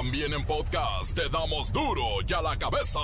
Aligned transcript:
También 0.00 0.32
en 0.32 0.44
podcast 0.44 1.12
te 1.12 1.28
damos 1.28 1.72
duro 1.72 2.04
y 2.24 2.32
a 2.32 2.40
la 2.40 2.56
cabeza. 2.56 3.00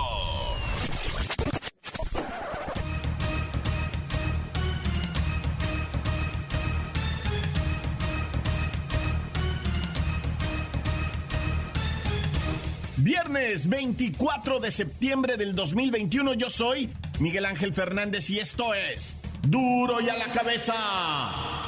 Viernes 12.99 13.69
24 13.69 14.61
de 14.61 14.71
septiembre 14.71 15.37
del 15.37 15.57
2021 15.57 16.35
yo 16.35 16.49
soy 16.49 16.93
Miguel 17.19 17.47
Ángel 17.47 17.75
Fernández 17.75 18.31
y 18.31 18.39
esto 18.39 18.73
es 18.73 19.17
Duro 19.43 20.01
y 20.01 20.09
a 20.11 20.17
la 20.17 20.27
cabeza 20.27 20.75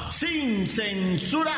sin 0.09 0.69
censura. 0.69 1.53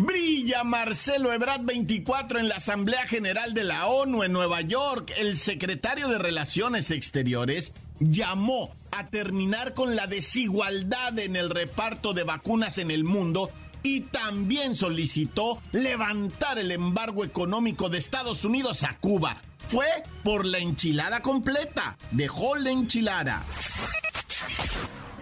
Brilla 0.00 0.62
Marcelo 0.62 1.32
Ebrard 1.32 1.64
24 1.64 2.38
en 2.38 2.48
la 2.48 2.54
Asamblea 2.56 3.04
General 3.08 3.52
de 3.52 3.64
la 3.64 3.88
ONU 3.88 4.22
en 4.22 4.32
Nueva 4.32 4.60
York. 4.60 5.12
El 5.18 5.36
secretario 5.36 6.06
de 6.08 6.18
Relaciones 6.18 6.92
Exteriores 6.92 7.72
llamó 7.98 8.76
a 8.92 9.08
terminar 9.08 9.74
con 9.74 9.96
la 9.96 10.06
desigualdad 10.06 11.18
en 11.18 11.34
el 11.34 11.50
reparto 11.50 12.14
de 12.14 12.22
vacunas 12.22 12.78
en 12.78 12.92
el 12.92 13.02
mundo 13.02 13.50
y 13.82 14.02
también 14.02 14.76
solicitó 14.76 15.58
levantar 15.72 16.60
el 16.60 16.70
embargo 16.70 17.24
económico 17.24 17.88
de 17.88 17.98
Estados 17.98 18.44
Unidos 18.44 18.84
a 18.84 18.96
Cuba. 18.98 19.38
Fue 19.66 19.88
por 20.22 20.46
la 20.46 20.58
enchilada 20.58 21.22
completa. 21.22 21.98
Dejó 22.12 22.54
la 22.54 22.70
enchilada. 22.70 23.42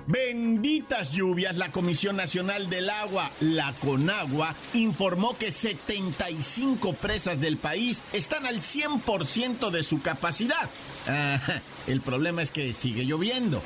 Benditas 0.06 1.10
lluvias, 1.10 1.56
la 1.56 1.73
Comisión 1.73 2.16
Nacional 2.16 2.70
del 2.70 2.91
Agua, 2.91 3.28
la 3.41 3.73
CONAGUA, 3.73 4.55
informó 4.74 5.37
que 5.37 5.51
75 5.51 6.92
presas 6.92 7.41
del 7.41 7.56
país 7.56 8.02
están 8.12 8.47
al 8.47 8.61
100% 8.61 9.70
de 9.70 9.83
su 9.83 10.00
capacidad. 10.00 10.70
el 11.89 12.00
problema 12.00 12.42
es 12.42 12.53
que 12.53 12.72
sigue 12.72 13.05
lloviendo. 13.05 13.61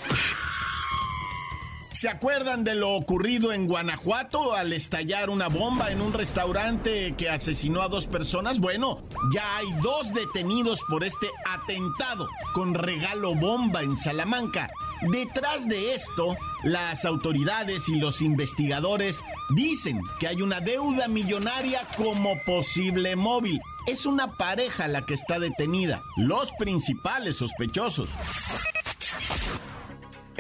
¿Se 2.01 2.09
acuerdan 2.09 2.65
de 2.65 2.75
lo 2.75 2.95
ocurrido 2.95 3.53
en 3.53 3.67
Guanajuato 3.67 4.55
al 4.55 4.73
estallar 4.73 5.29
una 5.29 5.49
bomba 5.49 5.91
en 5.91 6.01
un 6.01 6.15
restaurante 6.15 7.15
que 7.15 7.29
asesinó 7.29 7.83
a 7.83 7.89
dos 7.89 8.07
personas? 8.07 8.59
Bueno, 8.59 9.03
ya 9.35 9.59
hay 9.59 9.67
dos 9.83 10.15
detenidos 10.15 10.81
por 10.89 11.05
este 11.05 11.27
atentado 11.47 12.27
con 12.55 12.73
regalo 12.73 13.35
bomba 13.35 13.83
en 13.83 13.99
Salamanca. 13.99 14.71
Detrás 15.13 15.69
de 15.69 15.95
esto, 15.95 16.39
las 16.65 17.05
autoridades 17.05 17.87
y 17.91 18.01
los 18.01 18.23
investigadores 18.23 19.23
dicen 19.55 20.01
que 20.19 20.29
hay 20.29 20.41
una 20.41 20.61
deuda 20.61 21.07
millonaria 21.07 21.83
como 21.99 22.33
posible 22.47 23.15
móvil. 23.15 23.61
Es 23.87 24.07
una 24.07 24.39
pareja 24.39 24.89
la 24.89 25.03
que 25.03 25.13
está 25.13 25.39
detenida, 25.39 26.03
los 26.17 26.51
principales 26.53 27.37
sospechosos. 27.37 28.09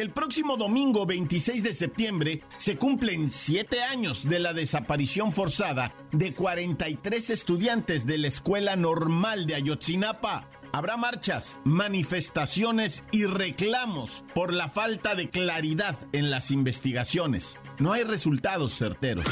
El 0.00 0.12
próximo 0.12 0.56
domingo 0.56 1.04
26 1.04 1.62
de 1.62 1.74
septiembre 1.74 2.42
se 2.56 2.78
cumplen 2.78 3.28
siete 3.28 3.82
años 3.82 4.26
de 4.26 4.38
la 4.38 4.54
desaparición 4.54 5.30
forzada 5.30 5.92
de 6.10 6.32
43 6.32 7.28
estudiantes 7.28 8.06
de 8.06 8.16
la 8.16 8.28
Escuela 8.28 8.76
Normal 8.76 9.44
de 9.44 9.56
Ayotzinapa. 9.56 10.48
Habrá 10.72 10.96
marchas, 10.96 11.58
manifestaciones 11.64 13.04
y 13.12 13.26
reclamos 13.26 14.24
por 14.34 14.54
la 14.54 14.68
falta 14.68 15.14
de 15.14 15.28
claridad 15.28 15.98
en 16.12 16.30
las 16.30 16.50
investigaciones. 16.50 17.58
No 17.78 17.92
hay 17.92 18.04
resultados 18.04 18.78
certeros. 18.78 19.26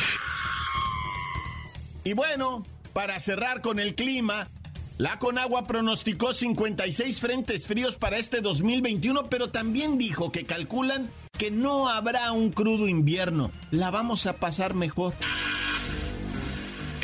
Y 2.05 2.13
bueno, 2.13 2.67
para 2.93 3.19
cerrar 3.21 3.63
con 3.63 3.79
el 3.79 3.95
clima, 3.95 4.51
la 4.99 5.21
Conagua 5.21 5.65
pronosticó 5.65 6.33
56 6.33 7.21
frentes 7.21 7.69
fríos 7.69 7.95
para 7.95 8.19
este 8.19 8.41
2021, 8.41 9.31
pero 9.31 9.51
también 9.51 9.97
dijo 9.97 10.33
que 10.33 10.45
calculan 10.45 11.11
que 11.39 11.53
no 11.53 11.89
habrá 11.89 12.33
un 12.33 12.51
crudo 12.51 12.89
invierno. 12.89 13.53
La 13.71 13.93
vamos 13.93 14.27
a 14.27 14.35
pasar 14.35 14.75
mejor. 14.75 15.15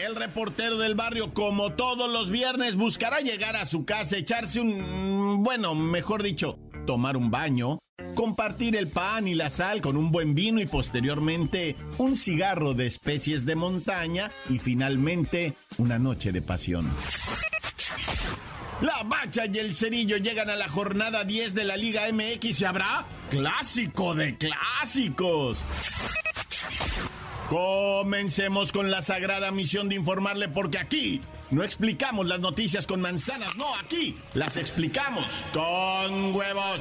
El 0.05 0.17
reportero 0.17 0.77
del 0.77 0.97
barrio, 0.97 1.33
como 1.33 1.75
todos 1.75 2.11
los 2.11 2.31
viernes, 2.31 2.75
buscará 2.75 3.21
llegar 3.21 3.55
a 3.55 3.65
su 3.65 3.85
casa, 3.85 4.17
echarse 4.17 4.61
un... 4.61 5.45
bueno, 5.45 5.77
mejor 5.77 6.25
dicho, 6.25 6.59
tomar 6.87 7.17
un 7.17 7.31
baño, 7.31 7.79
compartir 8.17 8.75
el 8.75 8.89
pan 8.89 9.29
y 9.29 9.35
la 9.35 9.51
sal 9.51 9.81
con 9.81 9.97
un 9.97 10.11
buen 10.11 10.35
vino 10.35 10.61
y 10.61 10.67
posteriormente 10.67 11.77
un 11.99 12.17
cigarro 12.17 12.75
de 12.75 12.89
especies 12.89 13.47
de 13.47 13.55
montaña 13.55 14.33
y 14.51 14.59
finalmente 14.59 15.55
una 15.79 16.01
noche 16.01 16.33
de 16.33 16.43
pasión. 16.43 16.91
La 18.81 19.03
Bacha 19.05 19.45
y 19.47 19.59
el 19.59 19.75
Cerillo 19.75 20.17
llegan 20.17 20.51
a 20.51 20.57
la 20.57 20.69
jornada 20.69 21.25
10 21.25 21.55
de 21.55 21.65
la 21.65 21.77
Liga 21.77 22.03
MX 22.13 22.61
y 22.61 22.65
habrá 22.65 23.07
clásico 23.31 24.15
de 24.15 24.37
clásicos. 24.37 25.59
Comencemos 27.49 28.73
con 28.73 28.91
la 28.91 29.03
sagrada 29.03 29.53
misión 29.53 29.89
de 29.89 29.95
informarle 29.95 30.49
porque 30.49 30.79
aquí 30.79 31.21
no 31.51 31.63
explicamos 31.63 32.27
las 32.27 32.41
noticias 32.41 32.87
con 32.87 33.01
manzanas, 33.01 33.55
no, 33.57 33.75
aquí 33.77 34.17
las 34.33 34.57
explicamos 34.57 35.45
con 35.53 36.35
huevos. 36.35 36.81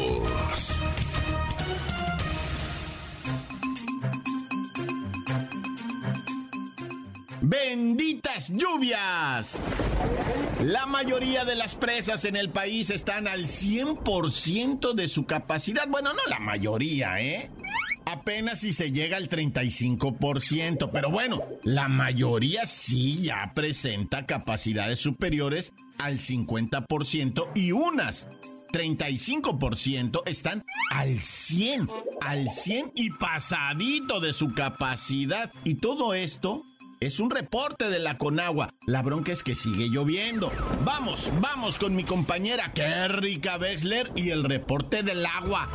Benditas 7.51 8.47
lluvias. 8.49 9.61
La 10.61 10.85
mayoría 10.85 11.43
de 11.43 11.55
las 11.55 11.75
presas 11.75 12.23
en 12.23 12.37
el 12.37 12.49
país 12.49 12.89
están 12.89 13.27
al 13.27 13.47
100% 13.47 14.93
de 14.93 15.09
su 15.09 15.25
capacidad. 15.25 15.87
Bueno, 15.89 16.13
no 16.13 16.19
la 16.29 16.39
mayoría, 16.39 17.19
¿eh? 17.19 17.51
Apenas 18.05 18.59
si 18.59 18.71
se 18.73 18.91
llega 18.91 19.17
al 19.17 19.29
35%, 19.29 20.89
pero 20.91 21.11
bueno, 21.11 21.43
la 21.63 21.87
mayoría 21.87 22.65
sí 22.65 23.21
ya 23.21 23.51
presenta 23.53 24.25
capacidades 24.25 24.99
superiores 24.99 25.73
al 25.97 26.19
50% 26.19 27.49
y 27.53 27.73
unas 27.73 28.27
35% 28.71 30.21
están 30.25 30.63
al 30.89 31.19
100, 31.19 31.89
al 32.21 32.49
100 32.49 32.93
y 32.95 33.09
pasadito 33.11 34.19
de 34.19 34.33
su 34.33 34.53
capacidad. 34.53 35.51
Y 35.63 35.75
todo 35.75 36.13
esto 36.13 36.65
es 37.01 37.19
un 37.19 37.31
reporte 37.31 37.89
de 37.89 37.97
la 37.97 38.19
Conagua. 38.19 38.75
La 38.85 39.01
bronca 39.01 39.31
es 39.33 39.41
que 39.41 39.55
sigue 39.55 39.89
lloviendo. 39.89 40.51
Vamos, 40.85 41.31
vamos 41.41 41.79
con 41.79 41.95
mi 41.95 42.03
compañera 42.03 42.71
Kerrika 42.73 43.57
Wexler 43.57 44.11
y 44.15 44.29
el 44.29 44.43
reporte 44.43 45.01
del 45.01 45.25
agua. 45.25 45.67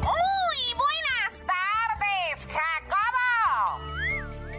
Muy 0.00 0.74
buenas 0.74 1.34
tardes, 1.44 2.48
Jacobo. 2.48 3.84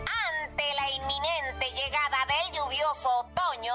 Ante 0.05 0.63
la 0.75 0.91
inminente 0.91 1.65
llegada 1.75 2.27
del 2.29 2.53
lluvioso 2.55 3.09
otoño, 3.17 3.73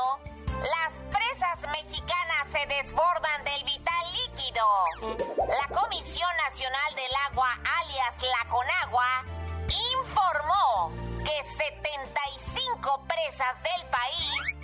las 0.62 0.92
presas 1.10 1.68
mexicanas 1.72 2.46
se 2.52 2.64
desbordan 2.72 3.44
del 3.44 3.64
vital 3.64 4.06
líquido. 4.12 4.64
La 5.48 5.74
Comisión 5.74 6.30
Nacional 6.48 6.94
del 6.94 7.12
Agua, 7.32 7.48
alias 7.80 8.14
la 8.22 8.48
Conagua, 8.48 9.24
informó 9.90 11.13
que 11.24 11.42
75 11.42 13.04
presas 13.08 13.56
del 13.62 13.88
país 13.88 14.58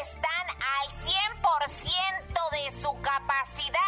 están 0.00 0.46
al 0.48 0.88
100% 1.02 2.50
de 2.52 2.72
su 2.72 3.00
capacidad. 3.02 3.83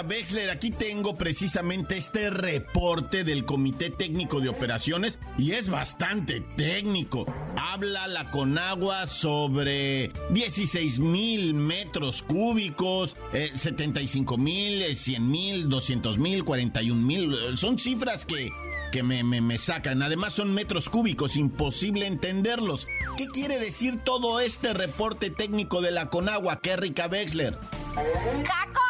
Qué 0.00 0.06
rica, 0.06 0.16
Wexler. 0.16 0.50
Aquí 0.50 0.70
tengo 0.70 1.16
precisamente 1.16 1.98
este 1.98 2.30
reporte 2.30 3.24
del 3.24 3.44
Comité 3.44 3.90
Técnico 3.90 4.40
de 4.40 4.48
Operaciones 4.48 5.18
y 5.36 5.52
es 5.52 5.68
bastante 5.68 6.40
técnico. 6.56 7.26
Habla 7.56 8.06
la 8.08 8.30
Conagua 8.30 9.06
sobre 9.06 10.10
16 10.30 11.00
mil 11.00 11.54
metros 11.54 12.22
cúbicos, 12.22 13.16
75 13.54 14.38
mil, 14.38 14.96
100 14.96 15.30
mil, 15.30 15.68
200 15.68 16.18
mil, 16.18 16.44
41 16.44 17.00
mil. 17.00 17.56
Son 17.56 17.78
cifras 17.78 18.24
que 18.24 18.50
que 18.90 19.02
me, 19.04 19.22
me, 19.22 19.58
sacan. 19.58 20.02
Además 20.02 20.32
son 20.32 20.52
metros 20.52 20.88
cúbicos, 20.88 21.36
imposible 21.36 22.06
entenderlos. 22.06 22.88
¿Qué 23.16 23.28
quiere 23.28 23.58
decir 23.58 24.00
todo 24.02 24.40
este 24.40 24.74
reporte 24.74 25.30
técnico 25.30 25.80
de 25.80 25.92
la 25.92 26.10
Conagua, 26.10 26.60
Kerrika 26.60 27.06
Wexler? 27.06 27.56
Jacobo, 27.94 28.89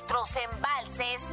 nuestros 0.00 0.34
embalses 0.36 1.28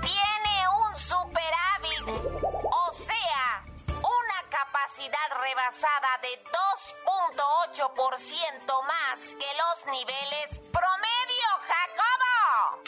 tiene 0.00 0.68
un 0.86 0.96
superávit. 0.96 2.06
O 2.06 2.92
sea, 2.92 3.64
una 3.98 4.48
capacidad 4.48 5.28
rebasada 5.42 6.18
de 6.22 6.38
2.8% 7.74 8.82
más 8.84 9.34
que 9.34 9.50
los 9.58 9.86
niveles 9.86 10.60
promedio, 10.70 11.48
Jacobo. 11.66 12.82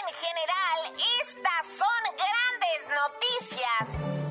En 0.00 0.06
general, 0.14 0.78
estas 1.20 1.66
son 1.66 2.02
grandes 2.16 2.88
noticias 2.96 3.82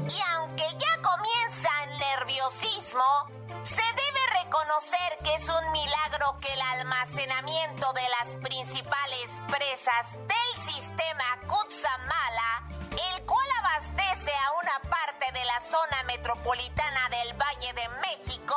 y 0.09 0.21
aunque 0.33 0.67
ya 0.79 1.01
comienza 1.03 1.69
el 1.83 1.99
nerviosismo, 1.99 3.27
se 3.63 3.83
debe 3.83 4.43
reconocer 4.43 5.19
que 5.23 5.35
es 5.35 5.47
un 5.49 5.71
milagro 5.71 6.39
que 6.39 6.51
el 6.51 6.61
almacenamiento 6.61 7.93
de 7.93 8.09
las 8.09 8.35
principales 8.37 9.04
del 9.75 10.55
sistema 10.73 11.25
Kutsamala, 11.47 12.63
el 12.91 13.25
cual 13.25 13.45
abastece 13.59 14.31
a 14.31 14.51
una 14.63 14.79
parte 14.89 15.29
de 15.33 15.43
la 15.43 15.59
zona 15.59 16.01
metropolitana 16.03 17.09
del 17.09 17.33
Valle 17.33 17.73
de 17.73 17.89
México, 17.99 18.55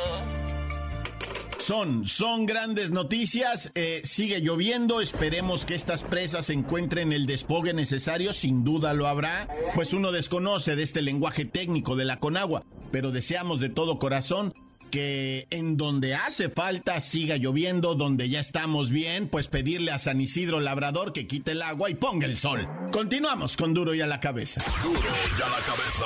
Son, 1.58 2.06
son 2.06 2.46
grandes 2.46 2.92
noticias. 2.92 3.72
Eh, 3.74 4.02
sigue 4.04 4.42
lloviendo. 4.42 5.02
Esperemos 5.02 5.66
que 5.66 5.76
estas 5.76 6.04
presas 6.04 6.50
encuentren 6.50 7.12
el 7.12 7.26
despogue 7.26 7.74
necesario. 7.74 8.34
Sin 8.34 8.64
duda 8.64 8.94
lo 8.94 9.08
habrá. 9.08 9.48
Pues 9.74 9.94
uno 9.94 10.12
desconoce 10.12 10.76
de 10.76 10.84
este 10.84 11.02
lenguaje 11.02 11.46
técnico 11.46 11.96
de 11.96 12.06
la 12.06 12.20
Conagua. 12.20 12.64
Pero 12.92 13.12
deseamos 13.12 13.60
de 13.60 13.70
todo 13.70 13.98
corazón 13.98 14.54
que 14.90 15.48
en 15.50 15.78
donde 15.78 16.16
hace 16.16 16.50
falta 16.50 17.00
siga 17.00 17.38
lloviendo, 17.38 17.96
donde 17.96 18.30
ya 18.30 18.40
estamos 18.40 18.90
bien, 18.90 19.28
pues 19.28 19.48
pedirle 19.48 19.92
a 19.92 19.98
San 19.98 20.22
Isidro 20.22 20.60
Labrador 20.60 21.14
que 21.14 21.28
quite 21.28 21.52
el 21.52 21.62
agua 21.62 21.90
y 21.90 21.96
ponga 21.96 22.26
el 22.26 22.38
sol. 22.38 22.68
Continuamos 22.92 23.58
con 23.58 23.74
Duro 23.74 23.94
y 23.94 24.02
a 24.02 24.08
la 24.08 24.20
cabeza. 24.20 24.62
Duro 24.84 25.00
y 25.00 25.42
a 25.42 25.50
la 25.50 25.60
cabeza. 25.66 26.06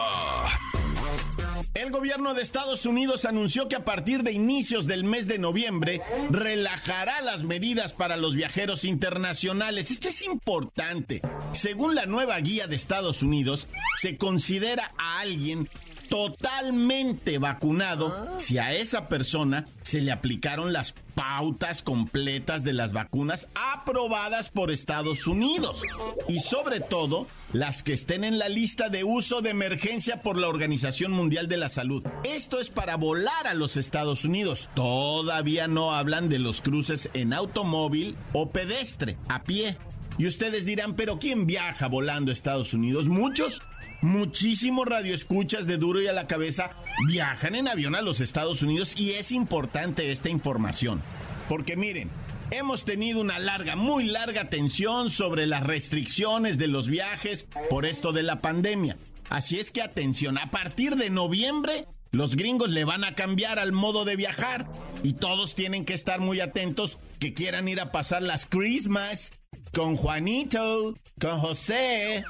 El 1.73 1.91
gobierno 1.91 2.33
de 2.33 2.41
Estados 2.41 2.85
Unidos 2.85 3.25
anunció 3.25 3.67
que 3.67 3.75
a 3.75 3.83
partir 3.83 4.23
de 4.23 4.31
inicios 4.31 4.87
del 4.87 5.03
mes 5.03 5.27
de 5.27 5.37
noviembre 5.37 6.01
relajará 6.29 7.21
las 7.21 7.43
medidas 7.43 7.93
para 7.93 8.17
los 8.17 8.33
viajeros 8.33 8.85
internacionales. 8.85 9.91
Esto 9.91 10.09
es 10.09 10.21
importante. 10.23 11.21
Según 11.51 11.95
la 11.95 12.05
nueva 12.05 12.39
guía 12.39 12.67
de 12.67 12.75
Estados 12.75 13.23
Unidos, 13.23 13.67
se 13.97 14.17
considera 14.17 14.93
a 14.97 15.19
alguien 15.19 15.69
totalmente 16.09 17.37
vacunado 17.37 18.39
si 18.39 18.57
a 18.57 18.73
esa 18.73 19.07
persona 19.07 19.67
se 19.81 20.01
le 20.01 20.11
aplicaron 20.11 20.73
las 20.73 20.93
pautas 21.15 21.81
completas 21.81 22.63
de 22.63 22.73
las 22.73 22.93
vacunas 22.93 23.47
aprobadas 23.55 24.49
por 24.49 24.71
Estados 24.71 25.27
Unidos 25.27 25.81
y 26.27 26.39
sobre 26.39 26.79
todo 26.79 27.27
las 27.53 27.83
que 27.83 27.93
estén 27.93 28.23
en 28.23 28.39
la 28.39 28.49
lista 28.49 28.89
de 28.89 29.03
uso 29.03 29.41
de 29.41 29.49
emergencia 29.49 30.21
por 30.21 30.37
la 30.37 30.47
Organización 30.47 31.11
Mundial 31.11 31.47
de 31.47 31.57
la 31.57 31.69
Salud. 31.69 32.03
Esto 32.23 32.59
es 32.59 32.69
para 32.69 32.95
volar 32.95 33.47
a 33.47 33.53
los 33.53 33.77
Estados 33.77 34.23
Unidos. 34.23 34.69
Todavía 34.75 35.67
no 35.67 35.93
hablan 35.93 36.29
de 36.29 36.39
los 36.39 36.61
cruces 36.61 37.09
en 37.13 37.33
automóvil 37.33 38.15
o 38.33 38.49
pedestre, 38.49 39.17
a 39.27 39.43
pie. 39.43 39.77
Y 40.19 40.27
ustedes 40.27 40.65
dirán, 40.65 40.95
pero 40.97 41.17
¿quién 41.17 41.47
viaja 41.47 41.87
volando 41.87 42.29
a 42.29 42.33
Estados 42.33 42.73
Unidos? 42.73 43.07
Muchos. 43.07 43.61
Muchísimos 44.01 44.85
radioescuchas 44.85 45.65
de 45.65 45.77
duro 45.77 46.01
y 46.01 46.07
a 46.07 46.13
la 46.13 46.27
cabeza 46.27 46.71
viajan 47.07 47.55
en 47.55 47.69
avión 47.69 47.95
a 47.95 48.01
los 48.01 48.19
Estados 48.19 48.61
Unidos 48.61 48.99
y 48.99 49.11
es 49.11 49.31
importante 49.31 50.11
esta 50.11 50.27
información. 50.27 51.01
Porque 51.47 51.77
miren, 51.77 52.09
hemos 52.51 52.83
tenido 52.83 53.21
una 53.21 53.39
larga, 53.39 53.77
muy 53.77 54.07
larga 54.07 54.49
tensión 54.49 55.09
sobre 55.09 55.47
las 55.47 55.63
restricciones 55.63 56.57
de 56.57 56.67
los 56.67 56.89
viajes 56.89 57.47
por 57.69 57.85
esto 57.85 58.11
de 58.11 58.23
la 58.23 58.41
pandemia. 58.41 58.97
Así 59.29 59.57
es 59.57 59.71
que 59.71 59.81
atención, 59.81 60.37
a 60.37 60.51
partir 60.51 60.97
de 60.97 61.09
noviembre 61.09 61.85
los 62.11 62.35
gringos 62.35 62.69
le 62.69 62.83
van 62.83 63.05
a 63.05 63.15
cambiar 63.15 63.57
al 63.57 63.71
modo 63.71 64.03
de 64.03 64.17
viajar 64.17 64.69
y 65.01 65.13
todos 65.13 65.55
tienen 65.55 65.85
que 65.85 65.93
estar 65.93 66.19
muy 66.19 66.41
atentos 66.41 66.97
que 67.19 67.33
quieran 67.33 67.69
ir 67.69 67.79
a 67.79 67.93
pasar 67.93 68.21
las 68.21 68.45
Christmas 68.45 69.38
con 69.75 69.97
Juanito, 69.97 70.95
con 71.19 71.39
José, 71.39 72.23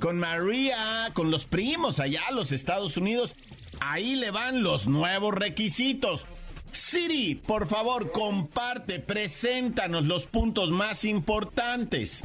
con 0.00 0.18
María, 0.18 1.08
con 1.12 1.30
los 1.30 1.44
primos 1.44 2.00
allá 2.00 2.22
a 2.28 2.32
los 2.32 2.52
Estados 2.52 2.96
Unidos. 2.96 3.36
Ahí 3.80 4.16
le 4.16 4.30
van 4.30 4.62
los 4.62 4.86
nuevos 4.86 5.34
requisitos. 5.34 6.26
Siri, 6.70 7.34
por 7.34 7.66
favor, 7.66 8.12
comparte, 8.12 9.00
preséntanos 9.00 10.04
los 10.06 10.26
puntos 10.26 10.70
más 10.70 11.04
importantes. 11.04 12.24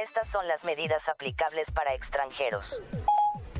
Estas 0.00 0.28
son 0.28 0.48
las 0.48 0.64
medidas 0.64 1.08
aplicables 1.08 1.70
para 1.70 1.94
extranjeros. 1.94 2.82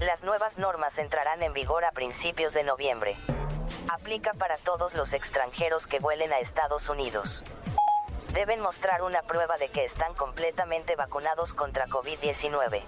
Las 0.01 0.25
nuevas 0.25 0.59
normas 0.59 0.99
entrarán 0.99 1.43
en 1.43 1.53
vigor 1.53 1.85
a 1.85 1.93
principios 1.93 2.55
de 2.55 2.65
noviembre. 2.65 3.17
Aplica 3.89 4.35
para 4.35 4.57
todos 4.59 4.95
los 4.95 5.13
extranjeros 5.13 5.87
que 5.87 6.01
vuelen 6.01 6.33
a 6.33 6.41
Estados 6.41 6.89
Unidos. 6.89 7.45
Deben 8.35 8.59
mostrar 8.59 9.03
una 9.03 9.23
prueba 9.23 9.59
de 9.59 9.69
que 9.69 9.85
están 9.85 10.13
completamente 10.15 10.97
vacunados 10.97 11.55
contra 11.55 11.87
COVID-19. 11.87 12.83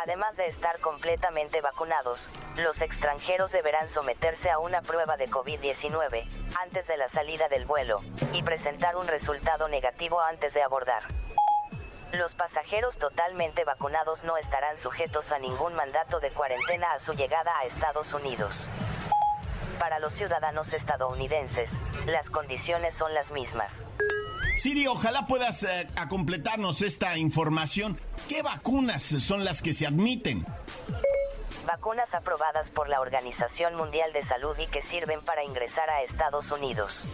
Además 0.00 0.36
de 0.38 0.46
estar 0.46 0.80
completamente 0.80 1.60
vacunados, 1.60 2.30
los 2.56 2.80
extranjeros 2.80 3.52
deberán 3.52 3.90
someterse 3.90 4.48
a 4.48 4.58
una 4.58 4.80
prueba 4.80 5.18
de 5.18 5.28
COVID-19 5.28 6.24
antes 6.62 6.86
de 6.86 6.96
la 6.96 7.08
salida 7.08 7.50
del 7.50 7.66
vuelo 7.66 8.00
y 8.32 8.42
presentar 8.42 8.96
un 8.96 9.06
resultado 9.06 9.68
negativo 9.68 10.22
antes 10.22 10.54
de 10.54 10.62
abordar. 10.62 11.02
Los 12.12 12.34
pasajeros 12.34 12.96
totalmente 12.96 13.64
vacunados 13.64 14.24
no 14.24 14.38
estarán 14.38 14.78
sujetos 14.78 15.30
a 15.30 15.38
ningún 15.38 15.74
mandato 15.74 16.20
de 16.20 16.30
cuarentena 16.30 16.92
a 16.92 17.00
su 17.00 17.12
llegada 17.12 17.52
a 17.58 17.66
Estados 17.66 18.14
Unidos. 18.14 18.66
Para 19.78 19.98
los 19.98 20.14
ciudadanos 20.14 20.72
estadounidenses, 20.72 21.78
las 22.06 22.30
condiciones 22.30 22.94
son 22.94 23.12
las 23.12 23.30
mismas. 23.30 23.86
Siri, 24.58 24.88
ojalá 24.88 25.24
puedas 25.24 25.62
eh, 25.62 25.88
a 25.94 26.08
completarnos 26.08 26.82
esta 26.82 27.16
información. 27.16 27.96
¿Qué 28.26 28.42
vacunas 28.42 29.04
son 29.04 29.44
las 29.44 29.62
que 29.62 29.72
se 29.72 29.86
admiten? 29.86 30.44
Vacunas 31.64 32.12
aprobadas 32.12 32.72
por 32.72 32.88
la 32.88 33.00
Organización 33.00 33.76
Mundial 33.76 34.12
de 34.12 34.24
Salud 34.24 34.58
y 34.58 34.66
que 34.66 34.82
sirven 34.82 35.20
para 35.22 35.44
ingresar 35.44 35.88
a 35.90 36.02
Estados 36.02 36.50
Unidos. 36.50 37.06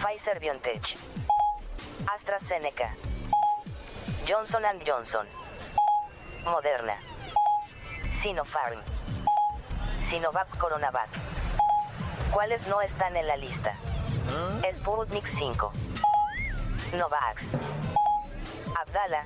Pfizer 0.00 0.38
BioNTech. 0.38 0.96
AstraZeneca. 2.14 2.94
Johnson⁇ 4.28 4.62
Johnson. 4.86 5.26
Moderna. 6.44 6.94
Sinopharm. 8.12 8.78
Sinovac 10.00 10.56
Coronavac. 10.58 11.10
¿Cuáles 12.30 12.68
no 12.68 12.80
están 12.82 13.16
en 13.16 13.26
la 13.26 13.36
lista? 13.36 13.74
Sputnik 14.72 15.26
5. 15.26 15.72
Novax. 16.92 17.56
Abdala 18.80 19.24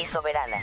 y 0.00 0.04
Soberana. 0.04 0.58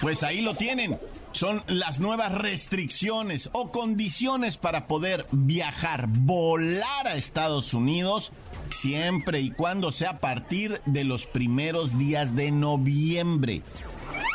Pues 0.00 0.22
ahí 0.22 0.40
lo 0.42 0.54
tienen. 0.54 0.98
Son 1.32 1.62
las 1.66 1.98
nuevas 2.00 2.32
restricciones 2.32 3.48
o 3.52 3.70
condiciones 3.70 4.56
para 4.58 4.86
poder 4.86 5.26
viajar, 5.30 6.06
volar 6.08 7.06
a 7.06 7.14
Estados 7.14 7.72
Unidos, 7.72 8.32
siempre 8.70 9.40
y 9.40 9.50
cuando 9.50 9.92
sea 9.92 10.10
a 10.10 10.18
partir 10.18 10.82
de 10.84 11.04
los 11.04 11.26
primeros 11.26 11.96
días 11.96 12.34
de 12.36 12.50
noviembre. 12.50 13.62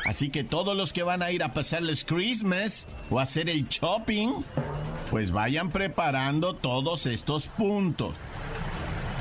Así 0.05 0.29
que 0.29 0.43
todos 0.43 0.75
los 0.75 0.93
que 0.93 1.03
van 1.03 1.21
a 1.21 1.31
ir 1.31 1.43
a 1.43 1.53
pasarles 1.53 2.05
Christmas 2.05 2.87
o 3.09 3.19
hacer 3.19 3.49
el 3.49 3.67
shopping, 3.67 4.41
pues 5.11 5.31
vayan 5.31 5.69
preparando 5.69 6.55
todos 6.55 7.05
estos 7.05 7.47
puntos. 7.47 8.15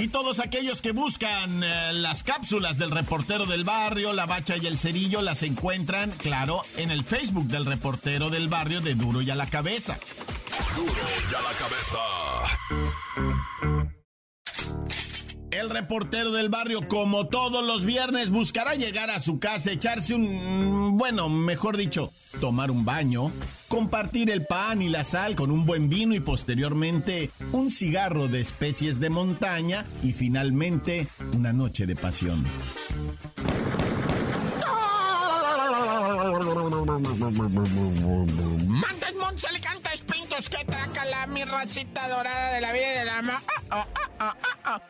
Y 0.00 0.08
todos 0.08 0.38
aquellos 0.38 0.80
que 0.80 0.92
buscan 0.92 1.62
eh, 1.62 1.92
las 1.92 2.24
cápsulas 2.24 2.78
del 2.78 2.90
reportero 2.90 3.44
del 3.44 3.64
barrio, 3.64 4.14
la 4.14 4.24
bacha 4.24 4.56
y 4.56 4.66
el 4.66 4.78
cerillo, 4.78 5.20
las 5.20 5.42
encuentran, 5.42 6.10
claro, 6.12 6.62
en 6.78 6.90
el 6.90 7.04
Facebook 7.04 7.48
del 7.48 7.66
reportero 7.66 8.30
del 8.30 8.48
barrio 8.48 8.80
de 8.80 8.94
Duro 8.94 9.20
y 9.20 9.28
a 9.28 9.34
la 9.34 9.46
cabeza. 9.46 9.98
Duro 10.74 10.94
y 11.30 11.34
a 11.34 11.42
la 11.42 11.52
cabeza. 11.52 11.98
El 15.60 15.68
reportero 15.68 16.30
del 16.30 16.48
barrio, 16.48 16.88
como 16.88 17.26
todos 17.26 17.62
los 17.62 17.84
viernes, 17.84 18.30
buscará 18.30 18.76
llegar 18.76 19.10
a 19.10 19.20
su 19.20 19.38
casa, 19.38 19.70
echarse 19.70 20.14
un... 20.14 20.96
bueno, 20.96 21.28
mejor 21.28 21.76
dicho, 21.76 22.14
tomar 22.40 22.70
un 22.70 22.86
baño, 22.86 23.30
compartir 23.68 24.30
el 24.30 24.46
pan 24.46 24.80
y 24.80 24.88
la 24.88 25.04
sal 25.04 25.34
con 25.34 25.50
un 25.50 25.66
buen 25.66 25.90
vino 25.90 26.14
y 26.14 26.20
posteriormente 26.20 27.30
un 27.52 27.70
cigarro 27.70 28.26
de 28.26 28.40
especies 28.40 29.00
de 29.00 29.10
montaña 29.10 29.84
y 30.02 30.14
finalmente 30.14 31.08
una 31.34 31.52
noche 31.52 31.84
de 31.86 31.94
pasión. 31.94 32.46
Montes, 39.20 39.44
alicantes, 39.44 40.00
pintos, 40.10 40.48
que 40.48 40.64
traca 40.64 41.04
la 41.04 41.26
mi 41.26 41.44
racita 41.44 42.08
dorada 42.08 42.54
de 42.54 42.60
la 42.62 42.72
vida 42.72 42.94
y 42.94 42.98
de 43.00 43.04
la 43.04 43.22
ma... 43.22 43.42
Ah, 43.70 43.86
ah, 43.94 44.09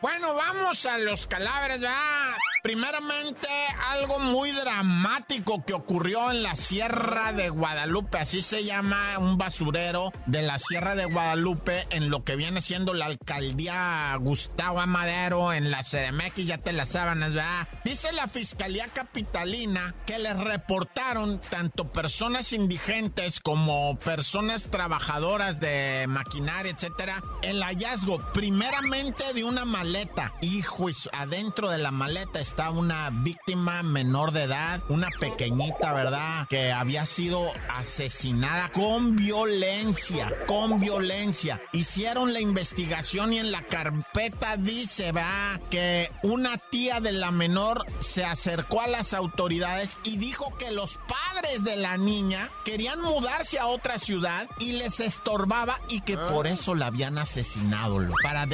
Bueno, 0.03 0.35
vamos 0.35 0.85
a 0.87 0.99
los 0.99 1.27
cadáveres, 1.27 1.81
¿verdad? 1.81 2.37
Primeramente, 2.63 3.49
algo 3.89 4.19
muy 4.19 4.51
dramático 4.51 5.65
que 5.65 5.73
ocurrió 5.73 6.31
en 6.31 6.43
la 6.43 6.55
Sierra 6.55 7.33
de 7.33 7.49
Guadalupe, 7.49 8.19
así 8.19 8.43
se 8.43 8.65
llama 8.65 9.19
un 9.19 9.39
basurero 9.39 10.13
de 10.27 10.43
la 10.43 10.59
Sierra 10.59 10.95
de 10.95 11.07
Guadalupe 11.07 11.87
en 11.91 12.11
lo 12.11 12.23
que 12.23 12.37
viene 12.37 12.61
siendo 12.61 12.93
la 12.93 13.07
alcaldía 13.07 14.15
Gustavo 14.21 14.81
Amadero 14.81 15.55
en 15.55 15.71
la 15.71 15.83
CDMX, 15.83 16.45
ya 16.45 16.59
te 16.59 16.73
las 16.73 16.91
sábanas, 16.91 17.33
¿verdad? 17.33 17.69
Dice 17.85 18.13
la 18.13 18.27
Fiscalía 18.27 18.89
Capitalina 18.89 19.95
que 20.05 20.19
les 20.19 20.37
reportaron 20.37 21.41
tanto 21.41 21.91
personas 21.93 22.53
indigentes 22.53 23.41
como 23.41 23.99
personas 24.01 24.71
trabajadoras 24.71 25.61
de 25.61 26.05
maquinaria, 26.09 26.73
etcétera, 26.73 27.23
el 27.41 27.63
hallazgo 27.63 28.21
primeramente 28.35 29.20
de 29.35 29.45
una 29.45 29.65
maleta. 29.65 30.35
Hijo, 30.41 30.89
adentro 31.13 31.71
de 31.71 31.79
la 31.79 31.91
maleta 31.91 32.41
está 32.41 32.71
una 32.71 33.11
víctima 33.11 33.83
menor 33.83 34.33
de 34.33 34.45
edad, 34.45 34.83
una 34.89 35.09
pequeñita, 35.21 35.93
¿verdad? 35.93 36.49
Que 36.49 36.73
había 36.73 37.07
sido 37.07 37.53
asesinada 37.69 38.73
con 38.73 39.15
violencia, 39.15 40.33
con 40.49 40.81
violencia. 40.81 41.61
Hicieron 41.73 42.33
la 42.33 42.41
investigación 42.41 43.33
y 43.33 43.39
en 43.39 43.53
la 43.53 43.63
carpeta 43.63 44.57
dice, 44.57 45.13
va, 45.13 45.61
que 45.71 46.11
una 46.23 46.57
tía 46.57 47.01
de 47.01 47.13
la 47.13 47.31
menor 47.31 47.85
se 48.01 48.25
acercó 48.25 48.81
a 48.81 48.89
las 48.89 49.13
autoridades 49.13 49.99
y 50.03 50.17
dijo 50.17 50.57
que 50.59 50.73
los 50.73 50.99
padres 51.07 51.63
de 51.63 51.77
la 51.77 51.97
niña 51.99 52.51
querían 52.65 53.01
mudarse 53.01 53.59
a 53.59 53.67
otra 53.67 53.99
ciudad 53.99 54.49
y 54.59 54.73
les 54.73 54.99
estorbaba 54.99 55.81
y 55.89 56.01
que 56.01 56.17
por 56.17 56.47
eso 56.47 56.75
la 56.75 56.87
habían 56.87 57.19
asesinado, 57.19 58.01
lo, 58.01 58.15
para 58.23 58.47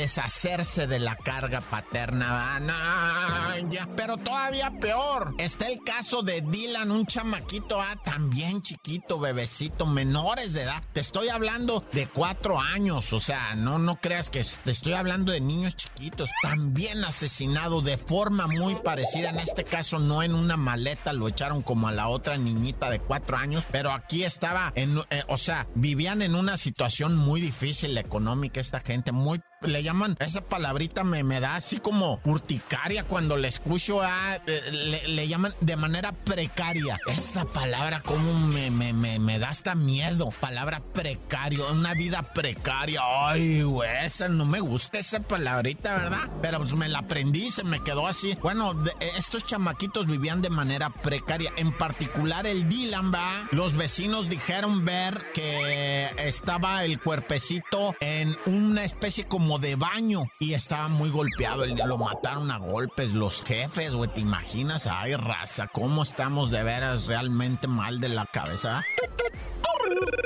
de 0.57 0.99
la 0.99 1.17
carga 1.17 1.61
paterna. 1.61 2.59
Pero 3.95 4.17
todavía 4.17 4.73
peor, 4.81 5.35
está 5.39 5.69
el 5.69 5.83
caso 5.85 6.23
de 6.23 6.41
Dylan, 6.41 6.91
un 6.91 7.05
chamaquito, 7.05 7.81
ah, 7.81 7.97
también 8.03 8.63
chiquito, 8.63 9.19
bebecito, 9.19 9.85
menores 9.85 10.55
de 10.55 10.63
edad. 10.63 10.83
Te 10.95 11.01
estoy 11.01 11.29
hablando 11.29 11.85
de 11.93 12.07
cuatro 12.07 12.59
años, 12.59 13.13
o 13.13 13.19
sea, 13.19 13.55
no, 13.55 13.79
no 13.79 13.97
creas 13.97 14.31
que 14.31 14.43
te 14.65 14.71
estoy 14.71 14.95
hablando 14.95 15.31
de 15.31 15.41
niños 15.41 15.77
chiquitos, 15.77 16.31
también 16.43 17.05
asesinado 17.05 17.83
de 17.83 17.99
forma 17.99 18.47
muy 18.47 18.77
parecida. 18.77 19.31
En 19.31 19.39
este 19.39 19.65
caso, 19.65 19.99
no 19.99 20.23
en 20.23 20.35
una 20.35 20.57
maleta, 20.57 21.13
lo 21.13 21.29
echaron 21.29 21.61
como 21.61 21.89
a 21.89 21.93
la 21.93 22.09
otra 22.09 22.39
niñita 22.39 22.89
de 22.89 23.01
cuatro 23.01 23.37
años, 23.37 23.67
pero 23.71 23.93
aquí 23.93 24.25
estaba 24.25 24.73
en, 24.75 24.99
eh, 25.11 25.23
o 25.29 25.37
sea, 25.37 25.69
vivían 25.75 26.23
en 26.23 26.35
una 26.35 26.57
situación 26.57 27.15
muy 27.15 27.43
difícil 27.43 27.97
económica 27.99 28.61
esta 28.61 28.81
gente, 28.81 29.13
muy 29.13 29.41
le 29.63 29.83
llaman, 29.83 30.17
esa 30.21 30.43
palabrita 30.43 31.03
me, 31.03 31.25
me 31.25 31.41
da 31.41 31.57
así 31.57 31.79
como 31.79 32.21
urticaria 32.25 33.05
cuando 33.05 33.37
le 33.37 33.49
escucho, 33.49 34.03
a, 34.03 34.39
le, 34.47 35.09
le, 35.09 35.29
llaman 35.29 35.55
de 35.61 35.77
manera 35.77 36.13
precaria. 36.13 36.99
Esa 37.07 37.45
palabra 37.47 38.01
como 38.03 38.35
me, 38.35 38.71
me, 38.71 38.93
me, 38.93 39.19
me 39.19 39.39
da 39.39 39.49
hasta 39.49 39.75
miedo. 39.75 40.31
Palabra 40.41 40.83
precario, 40.93 41.71
una 41.73 41.95
vida 41.95 42.23
precaria. 42.23 43.01
Ay, 43.03 43.63
güey, 43.63 43.89
esa 44.05 44.29
no 44.29 44.45
me 44.45 44.61
gusta 44.61 44.99
esa 44.99 45.21
palabrita, 45.21 45.97
¿verdad? 45.97 46.31
Pero 46.43 46.59
pues 46.59 46.75
me 46.75 46.89
la 46.89 47.01
aprendí, 47.01 47.51
se 47.51 47.65
me 47.65 47.81
quedó 47.81 48.07
así. 48.07 48.37
Bueno, 48.43 48.75
de, 48.75 48.93
estos 49.17 49.45
chamaquitos 49.45 50.07
vivían 50.07 50.43
de 50.43 50.51
manera 50.51 50.91
precaria. 50.91 51.53
En 51.57 51.73
particular 51.73 52.47
el 52.47 52.69
Dylan, 52.69 53.13
va. 53.13 53.49
Los 53.53 53.75
vecinos 53.75 54.29
dijeron 54.29 54.85
ver 54.85 55.33
que 55.33 56.11
estaba 56.19 56.85
el 56.85 57.01
cuerpecito 57.01 57.95
en 58.01 58.37
una 58.45 58.85
especie 58.85 59.25
como 59.25 59.56
de 59.59 59.77
baño 59.77 60.25
y 60.39 60.55
estaba 60.55 60.89
muy 60.89 61.11
golpeado. 61.11 61.65
Lo 61.67 61.99
mataron 61.99 62.51
a 62.51 62.59
golpes 62.59 63.13
los 63.13 63.43
jefes, 63.43 63.95
güey. 63.95 64.13
¿Te 64.13 64.21
imaginas? 64.21 64.87
Ay, 64.87 65.15
raza, 65.15 65.69
¿cómo 65.69 66.03
estamos 66.03 66.51
de 66.51 66.63
veras 66.63 67.07
realmente 67.07 67.69
mal 67.69 68.01
de 68.01 68.09
la 68.09 68.27
cabeza? 68.27 68.85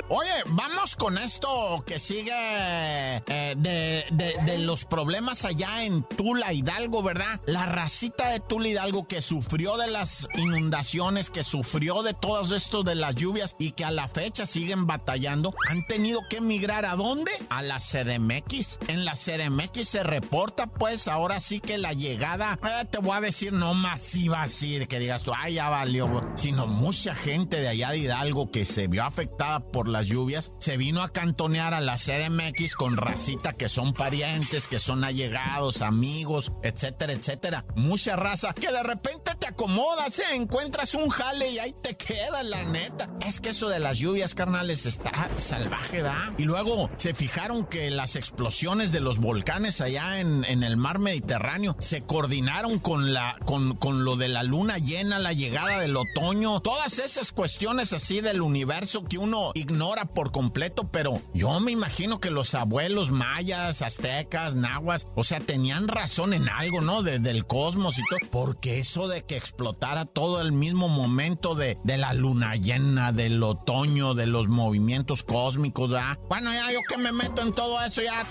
Oye, 0.08 0.30
vamos 0.48 0.96
con 0.96 1.18
esto 1.18 1.84
que 1.86 1.98
sigue 1.98 2.32
eh, 2.34 3.54
de, 3.56 4.04
de, 4.10 4.58
los 4.58 4.84
problemas 4.84 5.44
allá 5.44 5.84
en 5.84 6.02
Tula 6.02 6.52
Hidalgo, 6.52 7.02
¿verdad? 7.02 7.40
La 7.46 7.66
racita 7.66 8.30
de 8.30 8.40
Tula 8.40 8.68
Hidalgo 8.68 9.06
que 9.06 9.22
sufrió 9.22 9.76
de 9.76 9.88
las 9.88 10.28
inundaciones, 10.34 11.30
que 11.30 11.44
sufrió 11.44 12.02
de 12.02 12.14
todo 12.14 12.56
esto 12.56 12.82
de 12.82 12.94
las 12.96 13.14
lluvias 13.14 13.54
y 13.58 13.72
que 13.72 13.84
a 13.84 13.90
la 13.90 14.08
fecha 14.08 14.46
siguen 14.46 14.86
batallando, 14.86 15.54
han 15.68 15.86
tenido 15.86 16.20
que 16.28 16.38
emigrar 16.38 16.84
a 16.84 16.96
dónde? 16.96 17.30
A 17.48 17.62
la 17.62 17.78
CDMX. 17.78 18.80
En 18.88 19.04
la 19.04 19.12
CDMX 19.12 19.88
se 19.88 20.02
reporta, 20.02 20.66
pues, 20.66 21.08
ahora 21.08 21.40
sí 21.40 21.60
que 21.60 21.78
la 21.78 21.92
llegada, 21.92 22.58
eh, 22.64 22.84
te 22.90 22.98
voy 22.98 23.16
a 23.16 23.20
decir, 23.20 23.52
no 23.52 23.74
masiva 23.74 24.42
así, 24.42 24.86
que 24.86 24.98
digas 24.98 25.22
tú, 25.22 25.32
ay, 25.36 25.54
ya 25.54 25.68
valió, 25.68 26.32
sino 26.34 26.66
mucha 26.66 27.14
gente 27.14 27.60
de 27.60 27.68
allá 27.68 27.90
de 27.90 27.98
Hidalgo 27.98 28.50
que 28.50 28.64
se 28.64 28.88
vio 28.88 29.04
afectada 29.04 29.49
por 29.58 29.88
las 29.88 30.06
lluvias, 30.06 30.52
se 30.58 30.76
vino 30.76 31.02
a 31.02 31.08
cantonear 31.08 31.74
a 31.74 31.80
la 31.80 31.96
CDMX 31.96 32.76
con 32.76 32.96
racita 32.96 33.54
que 33.54 33.68
son 33.68 33.94
parientes, 33.94 34.68
que 34.68 34.78
son 34.78 35.02
allegados, 35.02 35.82
amigos, 35.82 36.52
etcétera, 36.62 37.12
etcétera. 37.12 37.64
Mucha 37.74 38.14
raza 38.14 38.54
que 38.54 38.70
de 38.70 38.82
repente 38.84 39.32
te 39.38 39.48
acomodas, 39.48 40.18
¿eh? 40.20 40.34
encuentras 40.34 40.94
un 40.94 41.08
jale 41.08 41.50
y 41.50 41.58
ahí 41.58 41.74
te 41.82 41.96
queda, 41.96 42.42
la 42.44 42.64
neta. 42.64 43.10
Es 43.26 43.40
que 43.40 43.50
eso 43.50 43.68
de 43.68 43.80
las 43.80 43.98
lluvias, 43.98 44.34
carnales, 44.34 44.86
está 44.86 45.28
salvaje, 45.38 46.02
¿va? 46.02 46.32
Y 46.38 46.44
luego 46.44 46.90
se 46.96 47.14
fijaron 47.14 47.64
que 47.64 47.90
las 47.90 48.14
explosiones 48.14 48.92
de 48.92 49.00
los 49.00 49.18
volcanes 49.18 49.80
allá 49.80 50.20
en, 50.20 50.44
en 50.44 50.62
el 50.62 50.76
mar 50.76 50.98
Mediterráneo 50.98 51.76
se 51.80 52.02
coordinaron 52.02 52.78
con, 52.78 53.12
la, 53.12 53.36
con, 53.44 53.76
con 53.76 54.04
lo 54.04 54.16
de 54.16 54.28
la 54.28 54.42
luna 54.42 54.78
llena, 54.78 55.18
la 55.18 55.32
llegada 55.32 55.80
del 55.80 55.96
otoño, 55.96 56.60
todas 56.60 56.98
esas 56.98 57.32
cuestiones 57.32 57.92
así 57.92 58.20
del 58.20 58.42
universo 58.42 59.04
que 59.04 59.18
uno 59.18 59.39
ignora 59.54 60.06
por 60.06 60.32
completo, 60.32 60.90
pero 60.90 61.20
yo 61.34 61.58
me 61.60 61.72
imagino 61.72 62.20
que 62.20 62.30
los 62.30 62.54
abuelos 62.54 63.10
mayas, 63.10 63.82
aztecas, 63.82 64.56
nahuas, 64.56 65.06
o 65.16 65.24
sea, 65.24 65.40
tenían 65.40 65.88
razón 65.88 66.34
en 66.34 66.48
algo, 66.48 66.80
¿no? 66.80 67.02
De, 67.02 67.18
del 67.18 67.46
cosmos 67.46 67.98
y 67.98 68.02
todo. 68.08 68.18
Porque 68.30 68.78
eso 68.78 69.08
de 69.08 69.24
que 69.24 69.36
explotara 69.36 70.04
todo 70.04 70.40
el 70.40 70.52
mismo 70.52 70.88
momento 70.88 71.54
de, 71.54 71.78
de 71.84 71.96
la 71.96 72.14
luna 72.14 72.56
llena, 72.56 73.12
del 73.12 73.42
otoño, 73.42 74.14
de 74.14 74.26
los 74.26 74.48
movimientos 74.48 75.22
cósmicos, 75.22 75.92
¿ah? 75.94 76.18
Bueno, 76.28 76.52
ya 76.52 76.72
yo 76.72 76.80
que 76.88 76.98
me 76.98 77.12
meto 77.12 77.42
en 77.42 77.52
todo 77.52 77.80
eso, 77.80 78.02
ya. 78.02 78.26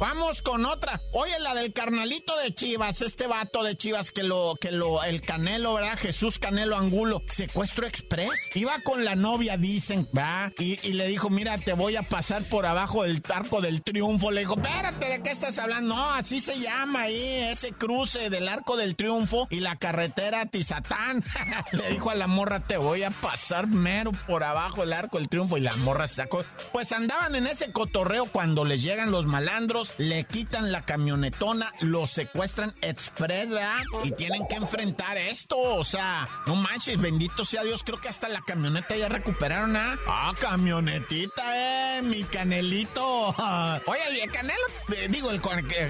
Vamos 0.00 0.40
con 0.40 0.64
otra. 0.64 0.98
Oye, 1.12 1.38
la 1.40 1.54
del 1.54 1.74
carnalito 1.74 2.34
de 2.38 2.54
Chivas, 2.54 3.02
este 3.02 3.26
vato 3.26 3.62
de 3.62 3.76
Chivas 3.76 4.12
que 4.12 4.22
lo, 4.22 4.56
que 4.58 4.70
lo, 4.70 5.04
el 5.04 5.20
Canelo, 5.20 5.74
¿verdad? 5.74 5.98
Jesús 5.98 6.38
Canelo 6.38 6.78
Angulo, 6.78 7.20
secuestro 7.28 7.86
express. 7.86 8.48
Iba 8.54 8.80
con 8.82 9.04
la 9.04 9.14
novia, 9.14 9.58
dicen, 9.58 10.08
va, 10.16 10.52
y, 10.58 10.76
le 10.94 11.06
dijo, 11.06 11.28
mira, 11.28 11.58
te 11.58 11.74
voy 11.74 11.96
a 11.96 12.02
pasar 12.02 12.42
por 12.44 12.64
abajo 12.64 13.02
del 13.02 13.22
arco 13.28 13.60
del 13.60 13.82
triunfo. 13.82 14.30
Le 14.30 14.40
dijo, 14.40 14.54
espérate, 14.54 15.04
¿de 15.04 15.22
qué 15.22 15.30
estás 15.32 15.58
hablando? 15.58 15.94
No, 15.94 16.10
así 16.12 16.40
se 16.40 16.58
llama 16.58 17.02
ahí, 17.02 17.34
ese 17.50 17.72
cruce 17.72 18.30
del 18.30 18.48
arco 18.48 18.78
del 18.78 18.96
triunfo 18.96 19.48
y 19.50 19.60
la 19.60 19.76
carretera 19.76 20.46
Tizatán. 20.46 21.22
le 21.72 21.90
dijo 21.90 22.08
a 22.08 22.14
la 22.14 22.26
morra, 22.26 22.60
te 22.60 22.78
voy 22.78 23.02
a 23.02 23.10
pasar 23.10 23.66
mero 23.66 24.12
por 24.26 24.44
abajo 24.44 24.80
del 24.80 24.94
arco 24.94 25.18
del 25.18 25.28
triunfo 25.28 25.58
y 25.58 25.60
la 25.60 25.76
morra 25.76 26.08
se 26.08 26.14
sacó. 26.14 26.42
Pues 26.72 26.90
andaban 26.92 27.34
en 27.34 27.46
ese 27.46 27.70
cotorreo 27.70 28.24
cuando 28.24 28.64
les 28.64 28.82
llegan 28.82 29.10
los 29.10 29.26
malandros 29.26 29.89
le 29.98 30.24
quitan 30.24 30.72
la 30.72 30.84
camionetona, 30.84 31.72
lo 31.80 32.06
secuestran 32.06 32.74
express, 32.82 33.50
¿verdad? 33.50 33.78
Y 34.04 34.12
tienen 34.12 34.46
que 34.48 34.56
enfrentar 34.56 35.16
esto, 35.18 35.58
o 35.58 35.84
sea, 35.84 36.28
no 36.46 36.56
manches, 36.56 37.00
bendito 37.00 37.44
sea 37.44 37.62
Dios, 37.62 37.82
creo 37.84 38.00
que 38.00 38.08
hasta 38.08 38.28
la 38.28 38.40
camioneta 38.42 38.96
ya 38.96 39.08
recuperaron, 39.08 39.76
¿ah? 39.76 39.98
Ah, 40.06 40.32
camionetita, 40.38 41.98
eh, 41.98 42.02
mi 42.02 42.22
canelito. 42.24 43.02
Oye, 43.86 44.22
el 44.22 44.30
canelo, 44.30 44.64
eh, 44.96 45.08
digo, 45.08 45.30
el, 45.30 45.40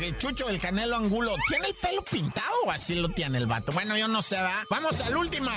el, 0.03 0.19
chucho, 0.19 0.49
el 0.49 0.61
canelo 0.61 0.97
angulo, 0.97 1.35
¿tiene 1.49 1.69
el 1.69 1.75
pelo 1.75 2.03
pintado 2.03 2.51
o 2.67 2.71
así 2.71 2.95
lo 2.97 3.09
tiene 3.09 3.39
el 3.39 3.47
vato? 3.47 3.73
Bueno, 3.73 3.97
yo 3.97 4.09
no 4.09 4.23
sé, 4.23 4.37
¿verdad? 4.37 4.65
Vamos 4.71 5.01
a 5.01 5.09
la 5.09 5.19
última. 5.19 5.53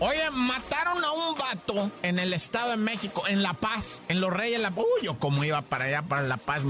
Oye, 0.00 0.30
mataron 0.30 1.04
a 1.04 1.12
un 1.12 1.34
vato 1.34 1.90
en 2.02 2.18
el 2.18 2.32
Estado 2.32 2.70
de 2.70 2.76
México, 2.76 3.24
en 3.28 3.42
La 3.42 3.54
Paz, 3.54 4.02
en 4.08 4.20
Los 4.20 4.32
Reyes 4.32 4.60
La 4.60 4.72
Uy, 4.74 5.02
yo 5.02 5.18
como 5.18 5.44
iba 5.44 5.62
para 5.62 5.84
allá, 5.86 6.02
para 6.02 6.22
La 6.22 6.36
Paz, 6.36 6.64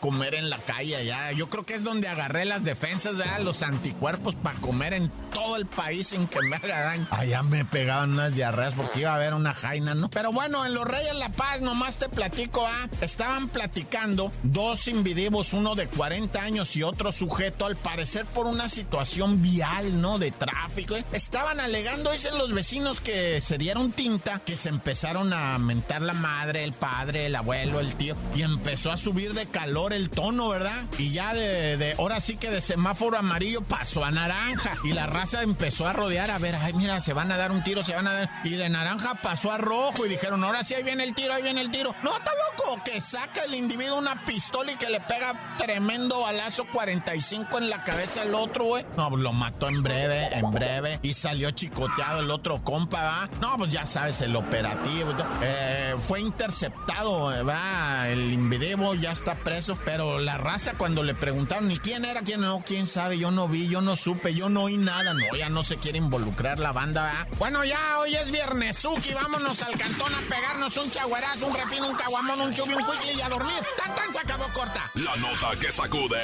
comer 0.00 0.34
en 0.34 0.50
la 0.50 0.58
calle 0.58 0.96
allá. 0.96 1.32
Yo 1.32 1.48
creo 1.48 1.64
que 1.64 1.74
es 1.74 1.84
donde 1.84 2.08
agarré 2.08 2.44
las 2.44 2.64
defensas, 2.64 3.18
¿verdad? 3.18 3.40
los 3.40 3.62
anticuerpos 3.62 4.34
para 4.34 4.58
comer 4.60 4.94
en 4.94 5.10
todo 5.32 5.56
el 5.56 5.66
país 5.66 6.08
sin 6.08 6.26
que 6.26 6.40
me 6.42 6.56
haga 6.56 6.80
daño. 6.80 7.06
Allá 7.10 7.42
me 7.42 7.64
pegaban 7.64 8.12
unas 8.12 8.34
diarreas 8.34 8.74
porque 8.74 9.00
iba 9.00 9.12
a 9.12 9.16
haber 9.16 9.34
una 9.34 9.54
jaina, 9.54 9.94
¿no? 9.94 10.08
Pero 10.10 10.32
bueno, 10.32 10.64
en 10.64 10.74
Los 10.74 10.84
Reyes 10.84 11.14
La 11.16 11.30
Paz, 11.30 11.60
nomás 11.60 11.98
te 11.98 12.08
platico, 12.08 12.66
¿ah? 12.66 12.88
Estaban 13.00 13.48
platicando 13.48 14.30
dos 14.42 14.88
individuos, 14.88 15.52
uno 15.52 15.74
de 15.74 15.86
40 15.86 16.40
años 16.40 16.76
y 16.76 16.82
otro 16.82 17.12
sujeto, 17.12 17.66
al 17.66 17.76
parecer 17.76 18.24
por 18.26 18.46
una 18.46 18.68
situación 18.68 19.42
vial, 19.42 20.00
¿no? 20.00 20.18
De 20.18 20.30
tráfico. 20.30 20.96
¿eh? 20.96 21.04
Estaban 21.12 21.60
alegando, 21.60 22.12
dicen 22.12 22.38
los 22.38 22.52
vecinos, 22.52 23.00
que 23.00 23.40
se 23.40 23.58
dieron 23.58 23.92
tinta, 23.92 24.40
que 24.40 24.56
se 24.56 24.68
empezaron 24.68 25.32
a 25.32 25.58
mentar 25.58 26.02
la 26.02 26.14
madre, 26.14 26.64
el 26.64 26.72
padre, 26.72 27.26
el 27.26 27.36
abuelo, 27.36 27.80
el 27.80 27.94
tío, 27.96 28.16
y 28.34 28.42
empezó 28.42 28.90
a 28.90 28.96
subir 28.96 29.34
de 29.34 29.46
calor 29.56 29.94
el 29.94 30.10
tono, 30.10 30.50
¿verdad? 30.50 30.84
Y 30.98 31.12
ya 31.12 31.32
de, 31.32 31.78
de, 31.78 31.94
ahora 31.94 32.20
sí 32.20 32.36
que 32.36 32.50
de 32.50 32.60
semáforo 32.60 33.16
amarillo 33.16 33.62
pasó 33.62 34.04
a 34.04 34.10
naranja. 34.10 34.76
Y 34.84 34.92
la 34.92 35.06
raza 35.06 35.40
empezó 35.40 35.86
a 35.86 35.94
rodear, 35.94 36.30
a 36.30 36.36
ver, 36.36 36.56
ay, 36.56 36.74
mira, 36.74 37.00
se 37.00 37.14
van 37.14 37.32
a 37.32 37.38
dar 37.38 37.52
un 37.52 37.64
tiro, 37.64 37.82
se 37.82 37.94
van 37.94 38.06
a 38.06 38.12
dar. 38.12 38.30
Y 38.44 38.50
de 38.50 38.68
naranja 38.68 39.14
pasó 39.22 39.50
a 39.50 39.56
rojo 39.56 40.04
y 40.04 40.10
dijeron, 40.10 40.44
ahora 40.44 40.62
sí, 40.62 40.74
ahí 40.74 40.82
viene 40.82 41.04
el 41.04 41.14
tiro, 41.14 41.32
ahí 41.32 41.42
viene 41.42 41.62
el 41.62 41.70
tiro. 41.70 41.94
No, 42.02 42.14
está 42.14 42.32
loco, 42.50 42.82
que 42.84 43.00
saca 43.00 43.44
el 43.44 43.54
individuo 43.54 43.96
una 43.96 44.26
pistola 44.26 44.72
y 44.72 44.76
que 44.76 44.90
le 44.90 45.00
pega 45.00 45.56
tremendo 45.56 46.20
balazo 46.20 46.66
45 46.70 47.56
en 47.56 47.70
la 47.70 47.82
cabeza 47.82 48.22
al 48.22 48.34
otro, 48.34 48.64
güey. 48.64 48.84
No, 48.98 49.08
lo 49.16 49.32
mató 49.32 49.68
en 49.70 49.82
breve, 49.82 50.36
en 50.36 50.50
breve. 50.50 51.00
Y 51.00 51.14
salió 51.14 51.50
chicoteado 51.52 52.20
el 52.20 52.30
otro 52.30 52.62
compa, 52.62 53.02
¿va? 53.02 53.30
No, 53.40 53.56
pues 53.56 53.72
ya 53.72 53.86
sabes, 53.86 54.20
el 54.20 54.36
operativo. 54.36 55.14
Eh, 55.40 55.94
fue 56.06 56.20
interceptado, 56.20 57.46
¿va? 57.46 58.06
El 58.10 58.34
individuo 58.34 58.94
ya 58.94 59.12
está 59.12 59.34
preso, 59.46 59.78
pero 59.84 60.18
la 60.18 60.38
raza 60.38 60.74
cuando 60.76 61.04
le 61.04 61.14
preguntaron, 61.14 61.70
¿y 61.70 61.78
quién 61.78 62.04
era? 62.04 62.22
¿Quién 62.22 62.40
no? 62.40 62.64
¿Quién 62.66 62.88
sabe? 62.88 63.16
Yo 63.16 63.30
no 63.30 63.46
vi, 63.46 63.68
yo 63.68 63.80
no 63.80 63.94
supe, 63.94 64.34
yo 64.34 64.48
no 64.48 64.64
oí 64.64 64.76
nada. 64.76 65.14
No, 65.14 65.36
ya 65.38 65.48
no 65.48 65.62
se 65.62 65.76
quiere 65.76 65.98
involucrar 65.98 66.58
la 66.58 66.72
banda, 66.72 67.28
Bueno, 67.38 67.64
ya 67.64 68.00
hoy 68.00 68.16
es 68.16 68.32
viernes, 68.32 68.76
Suki, 68.76 69.14
vámonos 69.14 69.62
al 69.62 69.78
cantón 69.78 70.12
a 70.12 70.20
pegarnos 70.28 70.76
un 70.76 70.90
chaguarazo, 70.90 71.46
un 71.46 71.54
repino, 71.54 71.88
un 71.88 71.94
caguamón, 71.94 72.40
un 72.40 72.54
chubi, 72.54 72.74
un 72.74 72.84
quickly 72.86 73.18
y 73.18 73.20
a 73.20 73.28
dormir. 73.28 73.62
¡Tan, 73.78 73.94
tan! 73.94 74.12
Se 74.12 74.18
acabó 74.18 74.46
corta. 74.52 74.90
La 74.94 75.14
nota 75.14 75.56
que 75.60 75.70
sacude. 75.70 76.22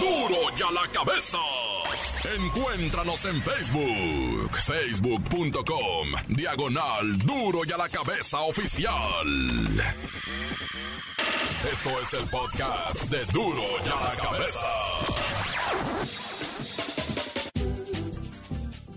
¡Duro! 0.00 0.28
¡Duro 0.28 0.56
ya 0.56 0.68
la 0.72 0.88
cabeza! 0.88 1.38
Encuéntranos 2.24 3.24
en 3.24 3.40
Facebook, 3.40 4.50
facebook.com, 4.66 6.08
diagonal 6.28 7.18
duro 7.18 7.60
y 7.64 7.70
a 7.70 7.76
la 7.76 7.88
cabeza 7.88 8.40
oficial. 8.40 9.26
Esto 11.62 11.90
es 12.00 12.14
el 12.14 12.26
podcast 12.28 13.02
de 13.10 13.22
duro 13.26 13.62
y 13.84 13.88
a 13.88 14.14
la 14.14 14.16
cabeza. 14.16 14.66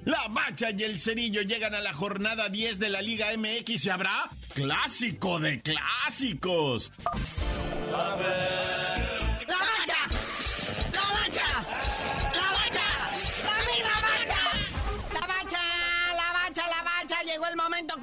La 0.05 0.27
Bacha 0.29 0.69
y 0.71 0.83
el 0.83 0.97
Cerillo 0.97 1.41
llegan 1.41 1.75
a 1.75 1.81
la 1.81 1.93
jornada 1.93 2.47
10 2.47 2.79
de 2.79 2.89
la 2.89 3.01
Liga 3.01 3.27
MX 3.37 3.85
y 3.85 3.89
habrá 3.89 4.29
clásico 4.53 5.39
de 5.41 5.61
clásicos. 5.61 6.91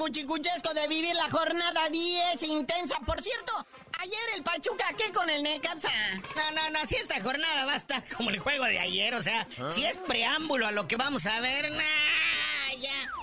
cuchicuchesco 0.01 0.73
de 0.73 0.89
vivir 0.89 1.15
la 1.15 1.31
jornada 1.31 1.89
10 1.91 2.43
intensa. 2.45 2.99
Por 3.05 3.23
cierto, 3.23 3.53
ayer 4.11 4.37
el 4.37 4.43
Pachuca, 4.43 4.85
¿qué 4.97 5.13
con 5.13 5.29
el 5.31 5.43
Necaxa? 5.43 5.89
No, 6.35 6.51
no, 6.53 6.71
no, 6.71 6.87
si 6.87 6.97
esta 6.97 7.21
jornada 7.23 7.65
va 7.65 7.75
a 7.75 7.77
estar 7.77 8.03
como 8.09 8.31
el 8.31 8.39
juego 8.39 8.65
de 8.65 8.79
ayer, 8.79 9.15
o 9.15 9.23
sea, 9.23 9.47
si 9.71 9.85
es 9.85 9.99
preámbulo 9.99 10.67
a 10.67 10.73
lo 10.73 10.89
que 10.89 10.97
vamos 10.97 11.27
a 11.27 11.41
ver, 11.41 11.71
nah, 11.71 11.79
ya. 11.79 12.20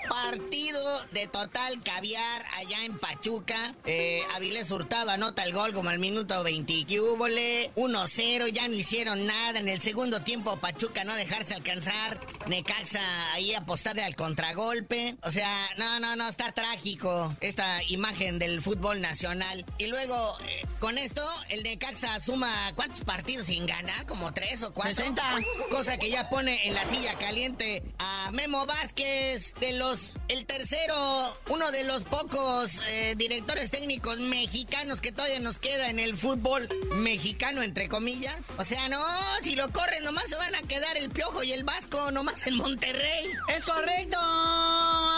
Partido 0.10 1.06
de 1.12 1.28
total 1.28 1.82
caviar 1.84 2.46
allá 2.58 2.84
en 2.84 2.98
Pachuca. 2.98 3.76
Eh, 3.86 4.22
Avilés 4.36 4.72
Hurtado 4.72 5.12
anota 5.12 5.44
el 5.44 5.54
gol 5.54 5.74
como 5.74 5.90
al 5.90 6.00
minuto 6.00 6.44
20. 6.44 6.68
1-0, 6.68 8.48
ya 8.48 8.68
no 8.68 8.76
hicieron 8.76 9.26
nada. 9.26 9.60
En 9.60 9.68
el 9.68 9.82
segundo 9.82 10.22
tiempo 10.22 10.58
Pachuca 10.58 11.04
no 11.04 11.16
dejarse 11.16 11.56
alcanzar. 11.56 12.20
Necaxa 12.48 13.34
ahí 13.34 13.54
apostarle 13.54 14.04
al 14.04 14.16
contragolpe. 14.16 15.16
O 15.24 15.32
sea, 15.32 15.70
no, 15.78 16.00
no, 16.00 16.16
no, 16.16 16.28
está 16.28 16.52
trágico 16.52 17.36
esta 17.42 17.84
imagen 17.90 18.40
del 18.40 18.62
fútbol 18.62 19.02
nacional. 19.02 19.66
Y 19.78 19.88
luego, 19.88 20.38
eh, 20.48 20.66
con 20.80 20.98
esto, 20.98 21.28
el 21.50 21.64
Necaxa 21.64 22.20
suma 22.20 22.74
cuántos 22.76 23.02
partidos 23.02 23.48
sin 23.48 23.66
ganar, 23.66 24.06
como 24.06 24.34
tres 24.34 24.64
o 24.64 24.74
cuatro. 24.74 24.96
60. 24.96 25.24
Cosa 25.70 25.98
que 25.98 26.10
ya 26.10 26.30
pone 26.30 26.68
en 26.68 26.74
la 26.74 26.86
silla 26.86 27.16
caliente 27.16 27.84
a 28.00 28.30
Memo 28.32 28.66
Vázquez 28.66 29.54
de 29.60 29.74
los 29.74 29.97
el 30.28 30.46
tercero, 30.46 31.38
uno 31.50 31.72
de 31.72 31.84
los 31.84 32.04
pocos 32.04 32.82
eh, 32.90 33.16
directores 33.18 33.72
técnicos 33.72 34.20
mexicanos 34.20 35.02
que 35.02 35.12
todavía 35.12 35.40
nos 35.40 35.58
queda 35.58 35.90
en 35.90 36.00
el 36.00 36.18
fútbol 36.18 36.68
mexicano, 36.96 37.64
entre 37.64 37.90
comillas. 37.90 38.36
O 38.58 38.66
sea, 38.66 38.88
no, 38.90 39.04
si 39.42 39.56
lo 39.56 39.72
corren, 39.72 40.04
nomás 40.04 40.30
se 40.30 40.36
van 40.36 40.56
a 40.56 40.62
quedar 40.64 40.98
el 40.98 41.10
Piojo 41.10 41.44
y 41.44 41.54
el 41.54 41.64
Vasco, 41.64 42.12
nomás 42.12 42.46
en 42.48 42.56
Monterrey. 42.56 43.28
Es 43.56 43.66
correcto. 43.66 44.18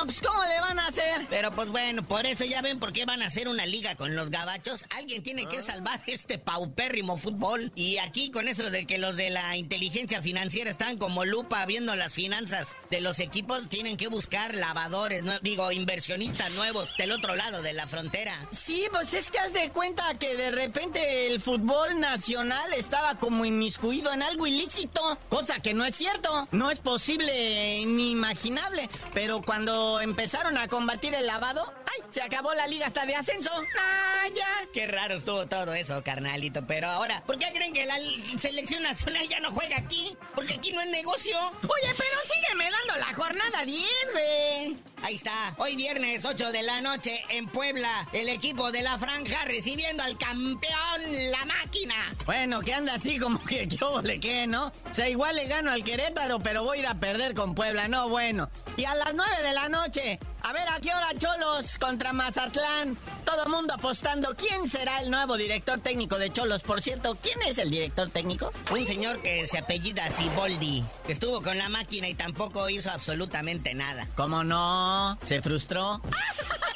Pues, 0.05 0.21
¿cómo 0.21 0.43
le 0.43 0.59
van 0.61 0.79
a 0.79 0.87
hacer? 0.87 1.27
Pero 1.29 1.51
pues 1.53 1.69
bueno, 1.69 2.03
por 2.03 2.25
eso 2.25 2.45
ya 2.45 2.61
ven 2.61 2.79
por 2.79 2.93
qué 2.93 3.05
van 3.05 3.21
a 3.21 3.27
hacer 3.27 3.47
una 3.47 3.65
liga 3.65 3.95
con 3.95 4.15
los 4.15 4.29
gabachos. 4.29 4.85
Alguien 4.89 5.23
tiene 5.23 5.45
que 5.45 5.61
salvar 5.61 6.01
este 6.07 6.37
paupérrimo 6.37 7.17
fútbol. 7.17 7.71
Y 7.75 7.97
aquí 7.97 8.31
con 8.31 8.47
eso 8.47 8.69
de 8.69 8.85
que 8.85 8.97
los 8.97 9.17
de 9.17 9.29
la 9.29 9.55
inteligencia 9.57 10.21
financiera 10.21 10.71
están 10.71 10.97
como 10.97 11.25
lupa 11.25 11.65
viendo 11.65 11.95
las 11.95 12.13
finanzas 12.13 12.75
de 12.89 13.01
los 13.01 13.19
equipos, 13.19 13.67
tienen 13.69 13.97
que 13.97 14.07
buscar 14.07 14.55
lavadores, 14.69 15.23
digo, 15.41 15.71
inversionistas 15.71 16.51
nuevos 16.51 16.93
del 16.95 17.11
otro 17.11 17.35
lado 17.35 17.63
de 17.63 17.73
la 17.73 17.87
frontera. 17.87 18.47
Sí, 18.51 18.85
pues 18.91 19.15
es 19.15 19.31
que 19.31 19.39
has 19.39 19.51
de 19.51 19.71
cuenta 19.71 20.13
que 20.19 20.35
de 20.35 20.51
repente 20.51 21.25
el 21.25 21.41
fútbol 21.41 21.99
nacional 21.99 22.71
estaba 22.73 23.17
como 23.17 23.45
inmiscuido 23.45 24.13
en 24.13 24.21
algo 24.21 24.45
ilícito, 24.45 25.17
cosa 25.27 25.59
que 25.59 25.73
no 25.73 25.85
es 25.85 25.95
cierto, 25.95 26.47
no 26.51 26.69
es 26.69 26.81
posible 26.81 27.83
ni 27.87 28.11
imaginable, 28.11 28.91
pero 29.11 29.41
cuando 29.41 30.01
empezaron 30.01 30.55
a 30.55 30.67
combatir 30.67 31.15
el 31.15 31.25
lavado, 31.25 31.73
¡ay! 31.91 32.03
Se 32.11 32.21
acabó 32.21 32.53
la 32.53 32.67
liga 32.67 32.87
hasta 32.87 33.05
de 33.05 33.15
ascenso. 33.15 33.51
¡Ah, 33.77 34.27
ya! 34.33 34.67
Qué 34.73 34.87
raro 34.87 35.15
estuvo 35.15 35.45
todo 35.47 35.73
eso, 35.73 36.03
carnalito, 36.03 36.65
pero 36.65 36.87
ahora, 36.87 37.23
¿por 37.25 37.37
qué 37.37 37.51
creen 37.53 37.73
que 37.73 37.85
la 37.85 37.97
selección 38.37 38.83
nacional 38.83 39.27
ya 39.27 39.39
no 39.39 39.51
juega 39.51 39.77
aquí? 39.77 40.15
Porque 40.35 40.55
aquí 40.55 40.71
no 40.71 40.81
es 40.81 40.87
negocio. 40.87 41.37
Oye, 41.37 41.93
pero 41.97 42.19
sígueme 42.25 42.69
dando 42.69 43.05
la 43.05 43.13
jornada 43.13 43.65
10, 43.65 43.87
güey. 44.13 44.77
Ahí 45.01 45.15
está. 45.15 45.53
Hoy 45.57 45.75
viernes 45.75 46.25
8 46.25 46.51
de 46.51 46.63
la 46.63 46.81
noche 46.81 47.23
en 47.29 47.47
Puebla, 47.47 48.07
el 48.11 48.29
equipo 48.29 48.71
de 48.71 48.83
la 48.83 48.97
franja 48.99 49.45
recibiendo 49.45 50.03
al 50.03 50.17
campeón, 50.17 51.31
la 51.31 51.45
máquina. 51.45 51.95
Bueno, 52.25 52.59
que 52.59 52.73
anda 52.73 52.95
así 52.95 53.17
como 53.17 53.43
que 53.43 53.67
yo 53.67 54.01
le 54.01 54.19
que, 54.19 54.45
¿no? 54.45 54.67
O 54.67 54.93
sea, 54.93 55.09
igual 55.09 55.35
le 55.35 55.47
gano 55.47 55.71
al 55.71 55.83
Querétaro, 55.83 56.39
pero 56.39 56.63
voy 56.63 56.77
a 56.77 56.81
ir 56.81 56.87
a 56.87 56.95
perder 56.95 57.33
con 57.33 57.55
Puebla. 57.55 57.87
No, 57.87 58.09
bueno. 58.09 58.49
Y 58.77 58.85
a 58.85 58.93
las 58.95 59.13
9 59.13 59.41
de 59.41 59.53
la 59.53 59.69
noche, 59.69 60.19
a 60.41 60.53
ver 60.53 60.67
a 60.67 60.79
qué 60.79 60.89
hora 60.89 61.09
Cholos 61.17 61.77
contra 61.79 62.13
Mazatlán. 62.13 62.97
Todo 63.25 63.45
mundo 63.47 63.73
apostando. 63.73 64.35
¿Quién 64.35 64.69
será 64.69 64.99
el 65.01 65.11
nuevo 65.11 65.37
director 65.37 65.79
técnico 65.79 66.17
de 66.17 66.31
Cholos? 66.31 66.61
Por 66.61 66.81
cierto, 66.81 67.17
¿quién 67.21 67.39
es 67.47 67.57
el 67.57 67.69
director 67.69 68.09
técnico? 68.09 68.51
Un 68.71 68.85
señor 68.85 69.21
que 69.21 69.47
se 69.47 69.59
apellida 69.59 70.09
Siboldi, 70.09 70.83
que 71.05 71.11
estuvo 71.11 71.41
con 71.41 71.57
la 71.57 71.69
máquina 71.69 72.09
y 72.09 72.15
tampoco 72.15 72.69
hizo 72.69 72.89
absolutamente 72.89 73.73
nada. 73.73 74.07
¿Cómo 74.15 74.43
no? 74.43 74.88
¿Se 75.25 75.41
frustró? 75.41 76.01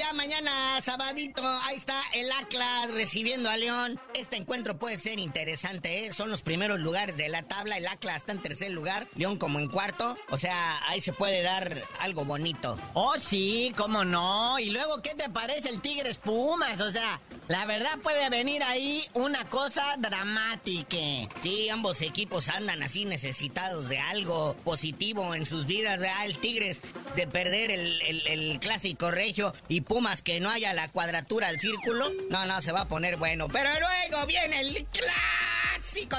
Ya 0.00 0.14
mañana, 0.14 0.80
sabadito, 0.80 1.46
ahí 1.46 1.76
está 1.76 2.00
el 2.14 2.32
Atlas 2.32 2.90
recibiendo 2.94 3.50
a 3.50 3.58
León. 3.58 4.00
Este 4.14 4.36
encuentro 4.36 4.78
puede 4.78 4.96
ser 4.96 5.18
interesante, 5.18 6.06
¿eh? 6.06 6.12
Son 6.14 6.30
los 6.30 6.40
primeros 6.40 6.80
lugares 6.80 7.18
de 7.18 7.28
la 7.28 7.42
tabla. 7.42 7.76
El 7.76 7.86
Atlas 7.86 8.16
está 8.16 8.32
en 8.32 8.40
tercer 8.40 8.72
lugar, 8.72 9.06
León 9.16 9.36
como 9.36 9.58
en 9.58 9.68
cuarto. 9.68 10.16
O 10.30 10.38
sea, 10.38 10.80
ahí 10.88 11.02
se 11.02 11.12
puede 11.12 11.42
dar 11.42 11.82
algo 11.98 12.24
bonito. 12.24 12.78
Oh, 12.94 13.14
sí, 13.20 13.74
cómo 13.76 14.02
no. 14.06 14.58
Y 14.58 14.70
luego, 14.70 15.02
¿qué 15.02 15.14
te 15.14 15.28
parece 15.28 15.68
el 15.68 15.82
Tigres 15.82 16.16
Pumas? 16.16 16.80
O 16.80 16.90
sea, 16.90 17.20
la 17.48 17.66
verdad 17.66 17.98
puede 18.02 18.30
venir 18.30 18.62
ahí 18.62 19.04
una 19.12 19.44
cosa 19.50 19.96
dramática. 19.98 20.96
Sí, 21.42 21.68
ambos 21.68 22.00
equipos 22.00 22.48
andan 22.48 22.82
así 22.82 23.04
necesitados 23.04 23.90
de 23.90 23.98
algo 23.98 24.56
positivo 24.64 25.34
en 25.34 25.44
sus 25.44 25.66
vidas. 25.66 26.00
¿verdad? 26.00 26.24
El 26.24 26.38
Tigres 26.38 26.80
de 27.16 27.26
perder 27.26 27.70
el, 27.70 28.00
el- 28.02 28.26
el 28.30 28.60
clásico 28.60 29.10
regio 29.10 29.52
y 29.68 29.82
Pumas 29.90 30.22
que 30.22 30.38
no 30.38 30.50
haya 30.50 30.72
la 30.72 30.86
cuadratura 30.86 31.48
al 31.48 31.58
círculo. 31.58 32.12
No, 32.30 32.46
no, 32.46 32.60
se 32.60 32.70
va 32.70 32.82
a 32.82 32.84
poner 32.84 33.16
bueno. 33.16 33.48
Pero 33.48 33.70
luego 33.80 34.24
viene 34.24 34.60
el 34.60 34.86
clásico 34.86 35.69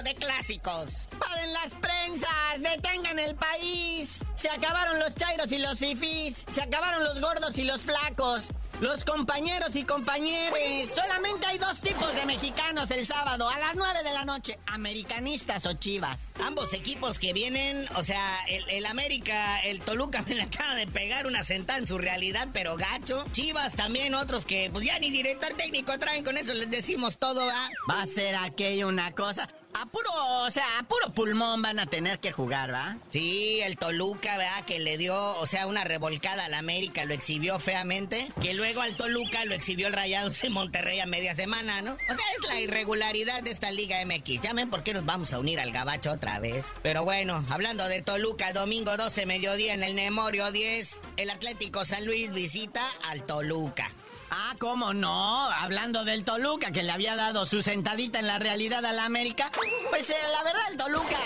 de 0.04 0.16
clásicos. 0.16 1.08
¡Paren 1.20 1.54
las 1.54 1.76
prensas! 1.76 2.30
¡Detengan 2.60 3.20
el 3.20 3.36
país! 3.36 4.20
Se 4.34 4.50
acabaron 4.50 4.98
los 5.00 5.14
chairos 5.14 5.52
y 5.52 5.60
los 5.60 5.78
fifís. 5.78 6.46
Se 6.52 6.64
acabaron 6.64 7.04
los 7.04 7.22
gordos 7.22 7.56
y 7.60 7.64
los 7.64 7.82
flacos. 7.82 8.46
Los 8.80 9.06
compañeros 9.06 9.76
y 9.76 9.84
compañeres. 9.84 10.90
Solamente 10.96 11.46
hay 11.46 11.60
dos 11.60 11.80
tipos 11.80 12.16
de 12.16 12.26
mexicanos 12.26 12.90
el 12.90 13.06
sábado 13.06 13.48
a 13.48 13.60
las 13.60 13.76
9 13.76 14.00
de 14.04 14.14
la 14.14 14.26
noche. 14.26 14.58
Americanistas 14.66 15.68
o 15.68 15.74
chivas. 15.74 16.32
Ambos 16.44 16.74
equipos 16.74 17.20
que 17.20 17.32
vienen, 17.32 17.88
o 17.96 18.04
sea, 18.04 18.40
el, 18.50 18.68
el 18.72 18.88
América, 18.88 19.60
el 19.60 19.82
Toluca 19.82 20.24
me 20.28 20.34
le 20.34 20.42
acaba 20.42 20.74
de 20.74 20.88
pegar 20.88 21.28
una 21.28 21.44
sentada 21.44 21.78
en 21.78 21.86
su 21.86 22.00
realidad, 22.00 22.48
pero 22.52 22.76
gacho. 22.78 23.24
Chivas 23.32 23.76
también, 23.76 24.16
otros 24.16 24.46
que 24.46 24.72
pues 24.74 24.86
ya 24.88 24.98
ni 24.98 25.12
director 25.12 25.54
técnico 25.54 26.00
traen, 26.00 26.24
con 26.24 26.36
eso 26.38 26.56
les 26.56 26.72
decimos 26.72 27.20
todo, 27.20 27.46
¿va? 27.46 27.70
Va 27.88 28.02
a 28.02 28.08
ser 28.08 28.36
aquello 28.36 28.88
una 28.88 29.12
cosa. 29.12 29.48
A 29.74 29.86
puro, 29.86 30.10
o 30.46 30.52
sea, 30.52 30.66
a 30.80 30.84
puro 30.84 31.12
pulmón 31.14 31.62
van 31.62 31.80
a 31.80 31.86
tener 31.86 32.20
que 32.20 32.32
jugar, 32.32 32.74
¿va? 32.74 32.98
Sí, 33.12 33.62
el 33.64 33.78
Toluca, 33.78 34.38
¿verdad? 34.38 34.66
Que 34.66 34.80
le 34.80 34.98
dio, 34.98 35.16
o 35.38 35.46
sea, 35.46 35.66
una 35.68 35.84
revolcada 35.84 36.46
al 36.46 36.54
América, 36.54 37.06
lo 37.06 37.14
exhibió 37.14 37.58
feamente. 37.60 38.30
Que 38.42 38.54
luego 38.54 38.82
al 38.82 38.96
Toluca 38.96 39.46
lo 39.46 39.56
exhibió 39.56 39.88
el 39.88 39.94
Rayados 39.94 40.44
en 40.44 40.52
Monterrey 40.52 41.00
a 41.00 41.06
media 41.06 41.36
semana, 41.36 41.82
¿no? 41.82 41.94
O 41.94 42.16
sea, 42.16 42.26
es 42.38 42.48
la 42.48 42.60
irregularidad 42.60 43.44
de 43.44 43.52
esta 43.52 43.72
Liga 43.72 44.04
MX. 44.06 44.42
Ya 44.42 44.54
ven 44.54 44.70
por 44.70 44.84
qué 44.84 44.94
nos 44.94 45.06
vamos 45.06 45.34
a 45.34 45.40
unir 45.40 45.60
al 45.60 45.72
Gabacho 45.72 46.12
otra 46.12 46.40
vez. 46.40 46.66
Pero 46.84 47.04
bueno, 47.04 47.44
hablando 47.50 47.88
de 47.88 48.02
Toluca, 48.02 48.54
domingo 48.54 48.98
12, 48.98 49.26
mediodía 49.26 49.74
en 49.74 49.84
el 49.84 49.96
Nemorio 49.96 50.52
10, 50.52 51.02
el 51.18 51.30
Atlético 51.30 51.86
San 51.86 52.06
Luis 52.06 52.34
visita 52.34 52.88
al 53.10 53.26
Toluca. 53.26 53.90
Ah, 54.34 54.56
¿cómo 54.58 54.94
no? 54.94 55.52
Hablando 55.52 56.06
del 56.06 56.24
Toluca, 56.24 56.72
que 56.72 56.84
le 56.84 56.92
había 56.92 57.18
dado 57.18 57.46
su 57.46 57.62
sentadita 57.62 58.18
en 58.20 58.28
la 58.28 58.40
realidad 58.40 58.86
a 58.86 58.94
la 58.94 59.04
América. 59.04 59.52
Pues 59.90 60.10
eh, 60.10 60.16
la 60.32 60.42
verdad, 60.44 60.62
el 60.72 60.78
Toluca 60.78 61.18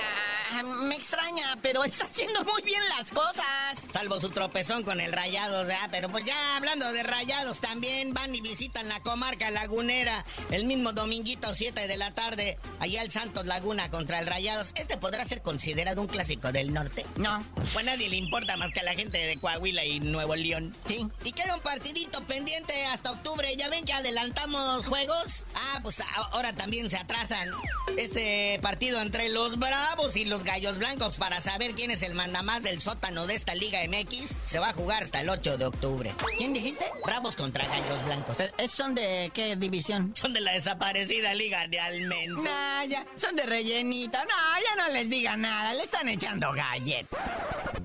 ah, 0.53 0.63
me 0.95 1.01
extraña, 1.01 1.57
pero 1.61 1.83
está 1.83 2.05
haciendo 2.05 2.43
muy 2.45 2.61
bien 2.61 2.81
las 2.97 3.11
cosas. 3.11 3.43
Salvo 3.91 4.19
su 4.21 4.29
tropezón 4.29 4.83
con 4.83 5.01
el 5.01 5.11
Rayados, 5.11 5.67
¿verdad? 5.67 5.89
Pero 5.91 6.09
pues 6.09 6.23
ya 6.25 6.55
hablando 6.55 6.91
de 6.93 7.03
Rayados, 7.03 7.59
también 7.59 8.13
van 8.13 8.33
y 8.33 8.39
visitan 8.41 8.87
la 8.87 9.01
comarca 9.01 9.51
lagunera 9.51 10.23
el 10.51 10.65
mismo 10.65 10.93
dominguito 10.93 11.53
7 11.53 11.87
de 11.87 11.97
la 11.97 12.11
tarde, 12.11 12.57
allá 12.79 13.01
el 13.01 13.11
Santos 13.11 13.45
Laguna 13.45 13.89
contra 13.91 14.19
el 14.19 14.27
Rayados. 14.27 14.71
¿Este 14.75 14.95
podrá 14.97 15.25
ser 15.27 15.41
considerado 15.41 16.01
un 16.01 16.07
clásico 16.07 16.51
del 16.51 16.73
norte? 16.73 17.05
No, 17.17 17.43
Pues 17.73 17.77
a 17.87 17.91
nadie 17.91 18.09
le 18.09 18.15
importa 18.15 18.55
más 18.57 18.71
que 18.71 18.79
a 18.79 18.83
la 18.83 18.93
gente 18.93 19.17
de 19.17 19.37
Coahuila 19.37 19.83
y 19.83 19.99
Nuevo 19.99 20.35
León. 20.35 20.75
sí. 20.87 21.05
Y 21.23 21.31
queda 21.33 21.55
un 21.55 21.61
partidito 21.61 22.23
pendiente 22.25 22.85
hasta 22.85 23.11
octubre. 23.11 23.53
¿Ya 23.57 23.67
ven 23.69 23.83
que 23.85 23.93
adelantamos 23.93 24.85
juegos? 24.85 25.43
Ah, 25.55 25.79
pues 25.81 25.99
ahora 26.31 26.53
también 26.55 26.89
se 26.89 26.97
atrasan. 26.97 27.49
Este 27.97 28.59
partido 28.61 29.01
entre 29.01 29.29
los 29.29 29.57
Bravos 29.57 30.15
y 30.15 30.25
los 30.25 30.43
Gallos 30.43 30.77
Blancos 30.77 30.84
para 31.17 31.41
saber 31.41 31.73
quién 31.73 31.89
es 31.89 32.03
el 32.03 32.13
mandamás 32.13 32.61
del 32.61 32.79
sótano 32.79 33.25
de 33.25 33.33
esta 33.33 33.55
Liga 33.55 33.79
MX 33.87 34.35
se 34.45 34.59
va 34.59 34.69
a 34.69 34.73
jugar 34.73 35.01
hasta 35.01 35.21
el 35.21 35.29
8 35.29 35.57
de 35.57 35.65
octubre. 35.65 36.13
¿Quién 36.37 36.53
dijiste? 36.53 36.85
Bravos 37.03 37.35
contra 37.35 37.65
Gallos 37.65 38.05
Blancos. 38.05 38.39
Eh, 38.39 38.51
eh, 38.59 38.67
¿Son 38.67 38.93
de 38.93 39.31
qué 39.33 39.55
división? 39.55 40.13
Son 40.15 40.31
de 40.31 40.41
la 40.41 40.51
desaparecida 40.51 41.33
Liga 41.33 41.67
de 41.67 41.79
Almensa. 41.79 42.43
Nah, 42.43 42.85
ya, 42.85 43.05
son 43.15 43.35
de 43.35 43.47
rellenito. 43.47 44.17
No, 44.19 44.29
ya 44.63 44.83
no 44.83 44.93
les 44.93 45.09
diga 45.09 45.35
nada, 45.35 45.73
le 45.73 45.81
están 45.81 46.07
echando 46.07 46.51
galletas. 46.53 47.19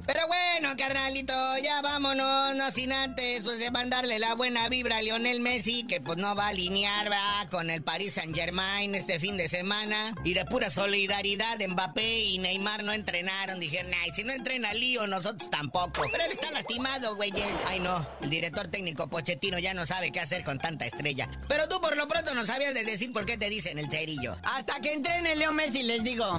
Pero 0.06 0.26
bueno, 0.26 0.74
carnalito, 0.76 1.34
ya 1.62 1.82
vámonos, 1.82 2.56
no 2.56 2.70
sin 2.70 2.92
antes, 2.92 3.42
pues 3.44 3.58
de 3.58 3.70
mandarle 3.70 4.18
la 4.18 4.34
buena 4.34 4.68
vibra 4.68 4.96
a 4.96 5.02
Lionel 5.02 5.40
Messi, 5.40 5.84
que 5.84 6.00
pues 6.00 6.18
no 6.18 6.34
va 6.34 6.46
a 6.46 6.48
alinear, 6.48 7.10
va, 7.10 7.48
con 7.50 7.70
el 7.70 7.82
Paris 7.82 8.14
Saint 8.14 8.34
Germain 8.34 8.94
este 8.94 9.20
fin 9.20 9.36
de 9.36 9.48
semana. 9.48 10.14
Y 10.24 10.34
de 10.34 10.44
pura 10.46 10.70
solidaridad, 10.70 11.58
Mbappé 11.60 12.20
y 12.20 12.38
Neymar 12.38 12.82
no 12.82 12.92
entrenaron. 12.92 13.60
Dijeron, 13.60 13.92
ay, 14.02 14.10
si 14.14 14.24
no 14.24 14.32
entrena 14.32 14.74
Lío, 14.74 15.06
nosotros 15.06 15.48
tampoco. 15.50 16.02
Pero 16.10 16.24
él 16.24 16.32
está 16.32 16.50
lastimado, 16.50 17.16
güey. 17.16 17.32
Ay, 17.68 17.80
no, 17.80 18.06
el 18.20 18.30
director 18.30 18.68
técnico 18.68 19.08
Pochettino 19.08 19.58
ya 19.58 19.74
no 19.74 19.86
sabe 19.86 20.10
qué 20.10 20.20
hacer 20.20 20.44
con 20.44 20.58
tanta 20.58 20.86
estrella. 20.86 21.28
Pero 21.48 21.68
tú 21.68 21.80
por 21.80 21.96
lo 21.96 22.08
pronto 22.08 22.34
no 22.34 22.44
sabías 22.44 22.74
de 22.74 22.84
decir 22.84 23.12
por 23.12 23.26
qué 23.26 23.36
te 23.36 23.48
dicen 23.48 23.78
el 23.78 23.90
cerillo. 23.90 24.36
Hasta 24.42 24.80
que 24.80 24.92
entrene 24.92 25.36
Leo 25.36 25.52
Messi, 25.52 25.82
les 25.82 26.02
digo. 26.02 26.38